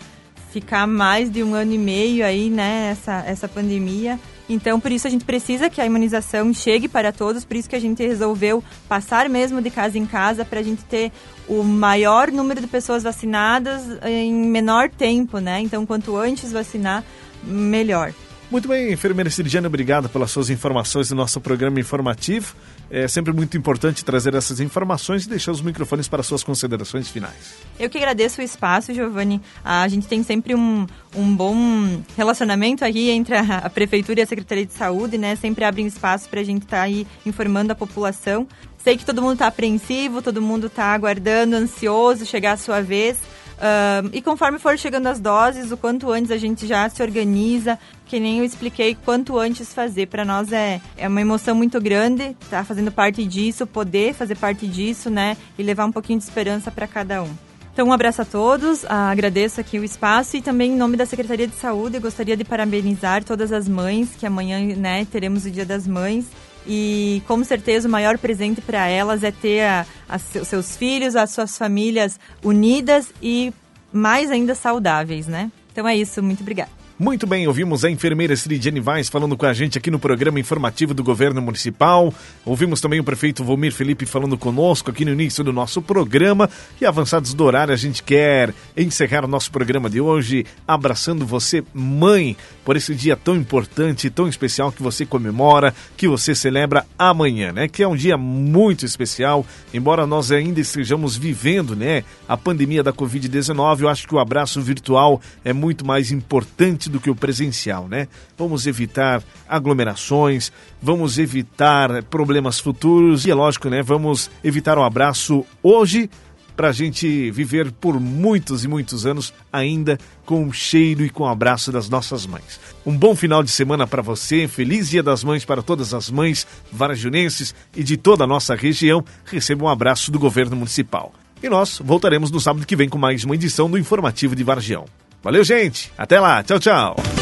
ficar 0.51 0.87
mais 0.87 1.31
de 1.31 1.43
um 1.43 1.55
ano 1.55 1.73
e 1.73 1.79
meio 1.79 2.25
aí, 2.25 2.51
né? 2.51 2.91
Essa, 2.93 3.25
essa 3.27 3.49
pandemia. 3.49 4.19
Então, 4.49 4.79
por 4.79 4.93
isso 4.93 5.07
a 5.07 5.11
gente 5.11 5.25
precisa 5.25 5.71
que 5.71 5.81
a 5.81 5.87
imunização 5.87 6.53
chegue 6.53 6.89
para 6.89 7.13
todos, 7.13 7.45
por 7.45 7.57
isso 7.57 7.71
que 7.71 7.77
a 7.77 7.81
gente 7.81 8.07
resolveu 8.07 8.63
passar 8.89 9.29
mesmo 9.29 9.63
de 9.63 9.71
casa 9.71 9.97
em 9.97 10.05
casa 10.05 10.45
para 10.45 10.61
a 10.61 10.63
gente 10.63 10.85
ter 10.85 11.11
o 11.49 11.63
maior 11.63 12.31
número 12.31 12.61
de 12.61 12.67
pessoas 12.67 13.03
vacinadas 13.03 13.83
em 14.05 14.33
menor 14.33 14.91
tempo, 14.91 15.39
né? 15.39 15.61
Então, 15.61 15.87
quanto 15.87 16.17
antes 16.17 16.53
vacinar, 16.53 17.05
melhor. 17.43 18.13
Muito 18.53 18.69
bem, 18.69 18.93
enfermeira 18.93 19.31
Cirdiana, 19.31 19.67
obrigado 19.67 20.11
pelas 20.11 20.31
suas 20.31 20.51
informações 20.51 21.11
no 21.11 21.17
nosso 21.17 21.41
programa 21.41 21.81
informativo. 21.81 22.55
É 22.91 23.09
sempre 23.09 23.33
muito 23.33 23.57
importante 23.57 24.05
trazer 24.05 24.35
essas 24.35 24.61
informações 24.61 25.25
e 25.25 25.29
deixar 25.31 25.53
os 25.53 25.63
microfones 25.63 26.07
para 26.07 26.23
suas 26.23 26.45
considerações 26.45 27.09
finais. 27.09 27.55
Eu 27.81 27.89
que 27.89 27.97
agradeço 27.97 28.43
o 28.43 28.45
espaço, 28.45 28.93
Giovanni. 28.93 29.41
A 29.65 29.89
gente 29.89 30.07
tem 30.07 30.23
sempre 30.23 30.55
um, 30.55 30.87
um 31.17 31.35
bom 31.35 32.03
relacionamento 32.15 32.85
aqui 32.85 33.09
entre 33.09 33.35
a, 33.35 33.41
a 33.41 33.71
Prefeitura 33.71 34.21
e 34.21 34.23
a 34.23 34.27
Secretaria 34.27 34.67
de 34.67 34.75
Saúde, 34.75 35.17
né? 35.17 35.35
Sempre 35.35 35.65
abrem 35.65 35.87
espaço 35.87 36.29
para 36.29 36.41
a 36.41 36.45
gente 36.45 36.65
estar 36.65 36.77
tá 36.77 36.83
aí 36.83 37.07
informando 37.25 37.73
a 37.73 37.75
população. 37.75 38.47
Sei 38.77 38.99
que 38.99 39.07
todo 39.07 39.23
mundo 39.23 39.35
está 39.35 39.47
apreensivo, 39.47 40.21
todo 40.21 40.43
mundo 40.43 40.67
está 40.67 40.93
aguardando, 40.93 41.57
ansioso 41.57 42.27
chegar 42.27 42.53
a 42.53 42.57
sua 42.59 42.83
vez. 42.83 43.17
Uh, 43.63 44.11
e 44.13 44.21
conforme 44.21 44.59
for 44.59 44.77
chegando 44.77 45.07
as 45.07 45.21
doses, 45.21 45.71
o 45.71 45.77
quanto 45.77 46.11
antes 46.11 46.33
a 46.33 46.37
gente 46.37 46.67
já 46.67 46.89
se 46.89 47.01
organiza, 47.01 47.79
que 48.07 48.19
nem 48.19 48.41
eu 48.41 48.45
expliquei, 48.45 48.97
quanto 48.97 49.39
antes 49.39 49.73
fazer. 49.73 50.07
Para 50.07 50.25
nós 50.25 50.53
é, 50.53 50.81
é 50.97 51.07
uma 51.07 51.21
emoção 51.21 51.55
muito 51.55 51.81
grande 51.81 52.37
tá 52.51 52.65
fazendo 52.65 52.91
parte 52.91 53.25
disso, 53.25 53.65
poder 53.65 54.15
fazer 54.15 54.37
parte 54.37 54.67
disso, 54.67 55.09
né? 55.09 55.37
E 55.57 55.63
levar 55.63 55.85
um 55.85 55.93
pouquinho 55.93 56.19
de 56.19 56.25
esperança 56.25 56.73
para 56.73 56.89
cada 56.89 57.23
um. 57.23 57.31
Então, 57.73 57.87
um 57.87 57.93
abraço 57.93 58.21
a 58.21 58.25
todos, 58.25 58.85
ah, 58.87 59.11
agradeço 59.11 59.61
aqui 59.61 59.79
o 59.79 59.85
espaço 59.85 60.37
e 60.37 60.43
também 60.43 60.73
em 60.73 60.77
nome 60.77 60.97
da 60.97 61.07
Secretaria 61.07 61.47
de 61.47 61.55
Saúde, 61.55 62.01
gostaria 62.01 62.37
de 62.37 62.45
parabenizar 62.45 63.25
todas 63.25 63.53
as 63.53 63.67
mães, 63.69 64.11
que 64.19 64.27
amanhã 64.27 64.59
né, 64.77 65.07
teremos 65.07 65.47
o 65.47 65.51
Dia 65.51 65.65
das 65.65 65.87
Mães. 65.87 66.27
E 66.67 67.23
com 67.27 67.43
certeza 67.45 67.89
o 67.89 67.91
maior 67.91 68.19
presente 68.19 68.61
para 68.61 68.87
elas 68.87 69.23
é 69.23 69.31
ter 69.31 69.63
a, 69.63 69.87
a 70.09 70.19
seus 70.19 70.77
filhos, 70.77 71.17
as 71.17 71.31
suas 71.31 71.57
famílias 71.57 72.19
unidas 72.43 73.13
e 73.23 73.53
mais 73.93 74.31
ainda 74.31 74.55
saudáveis, 74.55 75.27
né? 75.27 75.51
Então 75.73 75.87
é 75.87 75.97
isso, 75.97 76.23
muito 76.23 76.41
obrigada. 76.41 76.83
Muito 77.03 77.27
bem, 77.27 77.49
ouvimos 77.49 77.85
a 77.85 77.91
enfermeira 77.91 78.33
Sridiane 78.33 78.79
Vaz 78.79 79.09
falando 79.09 79.37
com 79.37 79.45
a 79.45 79.53
gente 79.53 79.77
aqui 79.77 79.91
no 79.91 79.99
programa 79.99 80.39
informativo 80.39 80.95
do 80.95 81.03
Governo 81.03 81.43
Municipal. 81.43 82.15
Ouvimos 82.45 82.81
também 82.81 83.01
o 83.01 83.05
prefeito 83.05 83.43
Vomir 83.43 83.73
Felipe 83.73 84.07
falando 84.07 84.39
conosco 84.39 84.89
aqui 84.89 85.05
no 85.05 85.11
início 85.11 85.43
do 85.43 85.53
nosso 85.53 85.83
programa. 85.83 86.49
E 86.81 86.87
avançados 86.87 87.35
do 87.35 87.43
horário, 87.43 87.75
a 87.75 87.77
gente 87.77 88.05
quer 88.05 88.55
encerrar 88.77 89.25
o 89.25 89.29
nosso 89.29 89.51
programa 89.51 89.91
de 89.91 90.01
hoje 90.01 90.47
abraçando 90.69 91.27
você, 91.27 91.65
mãe, 91.75 92.37
por 92.65 92.77
esse 92.77 92.95
dia 92.95 93.17
tão 93.17 93.37
importante, 93.37 94.11
tão 94.11 94.29
especial 94.29 94.73
que 94.73 94.83
você 94.83 95.05
comemora, 95.05 95.75
que 95.97 96.09
você 96.09 96.35
celebra 96.35 96.87
amanhã, 96.99 97.53
né? 97.53 97.69
Que 97.69 97.83
é 97.83 97.89
um 97.89 97.97
dia 97.97 98.17
muito 98.17 98.85
especial, 98.85 99.45
embora 99.73 100.07
nós 100.07 100.31
ainda 100.31 100.61
estejamos 100.61 101.17
vivendo, 101.17 101.75
né, 101.75 102.05
a 102.29 102.37
pandemia 102.37 102.83
da 102.83 102.93
Covid-19, 102.93 103.81
eu 103.81 103.89
acho 103.89 104.07
que 104.07 104.15
o 104.15 104.19
abraço 104.19 104.61
virtual 104.61 105.21
é 105.45 105.53
muito 105.53 105.87
mais 105.87 106.11
importante 106.11 106.89
do 106.89 107.01
que 107.01 107.11
o 107.11 107.15
presencial, 107.15 107.89
né? 107.89 108.09
Vamos 108.37 108.67
evitar 108.67 109.23
aglomerações, 109.49 110.53
vamos 110.81 111.19
evitar 111.19 112.03
problemas 112.05 112.59
futuros 112.59 113.27
e 113.27 113.31
é 113.31 113.35
lógico, 113.35 113.69
né? 113.69 113.83
Vamos 113.83 114.31
evitar 114.43 114.79
um 114.79 114.85
abraço 114.85 115.45
hoje 115.63 116.09
para 116.57 116.69
a 116.69 116.73
gente 116.73 117.31
viver 117.31 117.73
por 117.73 117.99
muitos 117.99 118.65
e 118.65 118.69
muitos 118.69 119.07
anos 119.07 119.33
ainda 119.53 119.99
com 120.25 120.47
o 120.47 120.53
cheiro 120.53 121.05
e 121.05 121.11
com 121.11 121.25
o 121.25 121.29
abraço 121.29 121.73
das 121.73 121.89
nossas 121.89 122.27
mães. 122.27 122.61
Um 122.85 122.97
bom 122.97 123.15
final 123.15 123.43
de 123.43 123.51
semana 123.51 123.87
para 123.87 124.03
você, 124.03 124.47
feliz 124.49 124.91
Dia 124.91 125.03
das 125.03 125.25
Mães 125.25 125.45
para 125.45 125.63
todas 125.63 125.95
as 125.95 126.11
mães 126.11 126.47
varajunenses 126.71 127.55
e 127.77 127.83
de 127.83 127.97
toda 127.97 128.25
a 128.25 128.27
nossa 128.27 128.55
região. 128.55 129.05
Receba 129.25 129.65
um 129.65 129.69
abraço 129.69 130.11
do 130.11 130.19
governo 130.19 130.57
municipal. 130.57 131.13
E 131.43 131.49
nós 131.49 131.81
voltaremos 131.85 132.31
no 132.31 132.41
sábado 132.41 132.67
que 132.67 132.77
vem 132.77 132.89
com 132.89 132.99
mais 132.99 133.25
uma 133.25 133.35
edição 133.35 133.69
do 133.69 133.79
Informativo 133.79 134.37
de 134.37 134.45
Vargião. 134.45 134.85
Valeu, 135.23 135.45
gente. 135.45 135.93
Até 135.97 136.21
lá. 136.21 136.43
Tchau, 136.43 136.59
tchau. 136.59 137.22